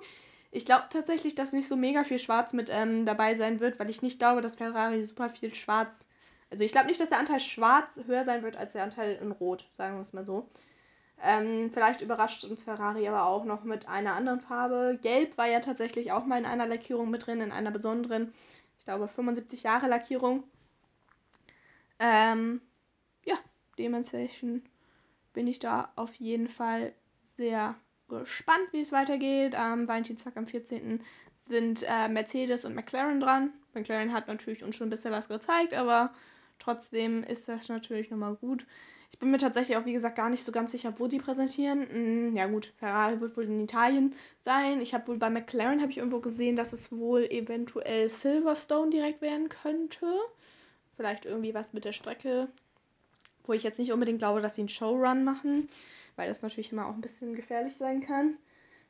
Ich 0.51 0.65
glaube 0.65 0.85
tatsächlich, 0.89 1.35
dass 1.35 1.53
nicht 1.53 1.69
so 1.69 1.77
mega 1.77 2.05
viel 2.05 2.19
Schwarz 2.19 2.53
mit 2.53 2.71
ähm, 2.71 3.05
dabei 3.05 3.35
sein 3.35 3.61
wird, 3.61 3.79
weil 3.79 3.91
ich 3.91 4.03
nicht 4.03 4.19
glaube, 4.19 4.41
dass 4.41 4.57
Ferrari 4.57 5.05
super 5.05 5.29
viel 5.29 5.55
Schwarz. 5.55 6.09
Also 6.51 6.65
ich 6.65 6.73
glaube 6.73 6.87
nicht, 6.87 7.01
dass 7.01 7.11
der 7.11 7.19
Anteil 7.19 7.41
Schwarz 7.41 8.01
höher 8.07 8.25
sein 8.25 8.43
wird 8.43 8.57
als 8.57 8.73
der 8.73 8.83
Anteil 8.83 9.19
in 9.21 9.33
Rot, 9.33 9.69
sagen 9.73 9.97
wir 9.97 10.03
es 10.03 10.15
mal 10.15 10.25
so. 10.25 10.49
Ähm, 11.23 11.71
vielleicht 11.73 12.01
überrascht 12.01 12.45
uns 12.45 12.63
Ferrari 12.63 13.09
aber 13.09 13.27
auch 13.27 13.45
noch 13.45 13.65
mit 13.65 13.89
einer 13.89 14.15
anderen 14.15 14.41
Farbe. 14.41 14.99
Gelb 15.03 15.37
war 15.37 15.49
ja 15.49 15.61
tatsächlich 15.61 16.13
auch 16.13 16.25
mal 16.25 16.39
in 16.39 16.47
einer 16.47 16.67
Lackierung 16.67 17.11
mit 17.11 17.27
drin, 17.27 17.41
in 17.41 17.53
einer 17.53 17.71
besonderen, 17.71 18.33
ich 18.79 18.85
glaube 18.85 19.09
75 19.09 19.65
Jahre 19.65 19.89
Lackierung. 19.89 20.45
Ähm, 21.99 22.63
ja, 23.25 23.37
dementsprechend 23.79 24.71
bin 25.33 25.47
ich 25.49 25.59
da 25.59 25.93
auf 25.97 26.15
jeden 26.15 26.49
Fall 26.49 26.93
sehr 27.37 27.75
gespannt, 28.09 28.69
wie 28.73 28.81
es 28.81 28.93
weitergeht. 28.93 29.55
Am 29.55 29.87
Valentinstag 29.87 30.37
am 30.37 30.47
14. 30.47 31.01
sind 31.49 31.85
äh, 31.89 32.09
Mercedes 32.09 32.65
und 32.65 32.75
McLaren 32.75 33.21
dran. 33.21 33.53
McLaren 33.75 34.13
hat 34.13 34.29
natürlich 34.29 34.65
uns 34.65 34.77
schon 34.77 34.89
ein 34.89 34.91
bisschen 34.91 35.13
was 35.13 35.29
gezeigt, 35.29 35.75
aber 35.75 36.13
trotzdem 36.59 37.23
ist 37.23 37.49
das 37.49 37.69
natürlich 37.69 38.11
nochmal 38.11 38.35
gut. 38.35 38.67
Ich 39.11 39.19
bin 39.19 39.31
mir 39.31 39.39
tatsächlich 39.39 39.77
auch, 39.77 39.87
wie 39.87 39.95
gesagt, 39.95 40.17
gar 40.17 40.29
nicht 40.29 40.45
so 40.45 40.53
ganz 40.53 40.73
sicher, 40.73 40.93
wo 40.99 41.07
die 41.07 41.19
präsentieren. 41.19 41.89
Hm, 41.89 42.37
ja 42.37 42.47
gut, 42.47 42.75
Ferrari 42.79 43.21
wird 43.21 43.37
wohl 43.37 43.45
in 43.45 43.61
Italien 43.61 44.15
sein. 44.41 44.81
Ich 44.81 44.93
habe 44.93 45.09
wohl 45.09 45.17
bei 45.17 45.31
McLaren, 45.31 45.81
habe 45.81 45.91
ich 45.91 45.99
irgendwo 45.99 46.21
gesehen, 46.21 46.57
dass 46.57 46.73
es 46.73 46.93
wohl 46.93 47.25
eventuell 47.25 48.09
Silverstone 48.09 48.91
direkt 48.91 49.23
werden 49.23 49.49
könnte. 49.49 50.07
Vielleicht 50.95 51.25
irgendwie 51.25 51.55
was 51.55 51.73
mit 51.73 51.85
der 51.85 51.93
Strecke, 51.93 52.49
wo 53.45 53.55
ich 53.55 53.63
jetzt 53.63 53.79
nicht 53.79 53.93
unbedingt 53.93 54.19
glaube, 54.19 54.41
dass 54.43 54.57
sie 54.57 54.63
einen 54.63 54.69
Showrun 54.69 55.25
machen, 55.25 55.69
weil 56.19 56.29
das 56.29 56.43
natürlich 56.43 56.73
immer 56.73 56.87
auch 56.87 56.95
ein 56.95 57.01
bisschen 57.01 57.35
gefährlich 57.35 57.77
sein 57.77 58.01
kann. 58.01 58.37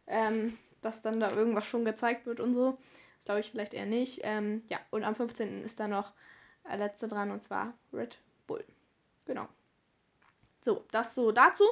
Ähm, 0.07 0.57
dass 0.81 1.03
dann 1.03 1.21
da 1.21 1.31
irgendwas 1.31 1.67
schon 1.67 1.85
gezeigt 1.85 2.27
wird 2.27 2.41
und 2.41 2.55
so. 2.55 2.79
Das 3.17 3.25
glaube 3.25 3.41
ich 3.41 3.51
vielleicht 3.51 3.75
eher 3.75 3.87
nicht. 3.87 4.21
Ähm, 4.23 4.62
ja, 4.69 4.79
und 4.91 5.05
am 5.05 5.14
15. 5.14 5.62
ist 5.64 5.81
da 5.81 5.88
noch 5.88 6.12
der 6.69 6.79
letzte 6.79 7.09
dran 7.09 7.31
und 7.31 7.43
zwar 7.43 7.75
Red 7.93 8.19
Bull. 8.47 8.64
Genau. 9.27 9.47
So, 10.61 10.85
das 10.91 11.14
so 11.14 11.33
dazu. 11.33 11.64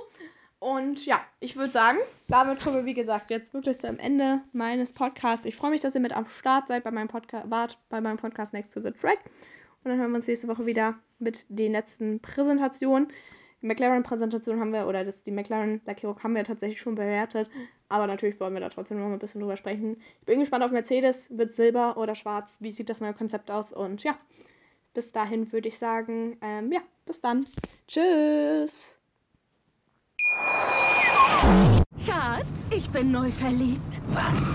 Und 0.58 1.04
ja, 1.06 1.20
ich 1.40 1.56
würde 1.56 1.72
sagen, 1.72 1.98
damit 2.28 2.60
kommen 2.60 2.76
wir, 2.76 2.84
wie 2.84 2.94
gesagt, 2.94 3.30
jetzt 3.30 3.52
wirklich 3.52 3.78
zum 3.78 3.98
Ende 3.98 4.40
meines 4.52 4.92
Podcasts. 4.92 5.44
Ich 5.44 5.54
freue 5.54 5.70
mich, 5.70 5.80
dass 5.80 5.94
ihr 5.94 6.00
mit 6.00 6.14
am 6.14 6.26
Start 6.26 6.68
seid 6.68 6.82
bei 6.82 6.90
meinem 6.90 7.08
Podcast, 7.08 7.50
wart 7.50 7.78
bei 7.88 8.00
meinem 8.00 8.16
Podcast 8.16 8.52
Next 8.52 8.72
to 8.72 8.80
the 8.80 8.90
Track. 8.90 9.18
Und 9.84 9.90
dann 9.90 9.98
hören 9.98 10.10
wir 10.10 10.16
uns 10.16 10.26
nächste 10.26 10.48
Woche 10.48 10.66
wieder 10.66 10.98
mit 11.18 11.44
den 11.48 11.72
letzten 11.72 12.20
Präsentationen. 12.20 13.08
Die 13.66 13.68
McLaren-Präsentation 13.68 14.60
haben 14.60 14.72
wir, 14.72 14.86
oder 14.86 15.04
das, 15.04 15.24
die 15.24 15.32
McLaren-Lackierung 15.32 16.22
haben 16.22 16.36
wir 16.36 16.44
tatsächlich 16.44 16.80
schon 16.80 16.94
bewertet. 16.94 17.50
Aber 17.88 18.06
natürlich 18.06 18.38
wollen 18.38 18.54
wir 18.54 18.60
da 18.60 18.68
trotzdem 18.68 19.00
noch 19.00 19.06
ein 19.06 19.18
bisschen 19.18 19.40
drüber 19.40 19.56
sprechen. 19.56 19.96
Ich 20.20 20.26
bin 20.26 20.38
gespannt 20.38 20.62
auf 20.62 20.70
Mercedes. 20.70 21.36
Wird 21.36 21.52
Silber 21.52 21.96
oder 21.96 22.14
Schwarz? 22.14 22.58
Wie 22.60 22.70
sieht 22.70 22.88
das 22.88 23.00
neue 23.00 23.12
Konzept 23.12 23.50
aus? 23.50 23.72
Und 23.72 24.04
ja, 24.04 24.16
bis 24.94 25.10
dahin 25.10 25.50
würde 25.52 25.66
ich 25.66 25.78
sagen, 25.78 26.36
ähm, 26.42 26.70
ja, 26.70 26.78
bis 27.06 27.20
dann. 27.20 27.44
Tschüss. 27.88 29.00
Schatz, 32.06 32.70
ich 32.70 32.88
bin 32.90 33.10
neu 33.10 33.32
verliebt. 33.32 34.00
Was? 34.10 34.54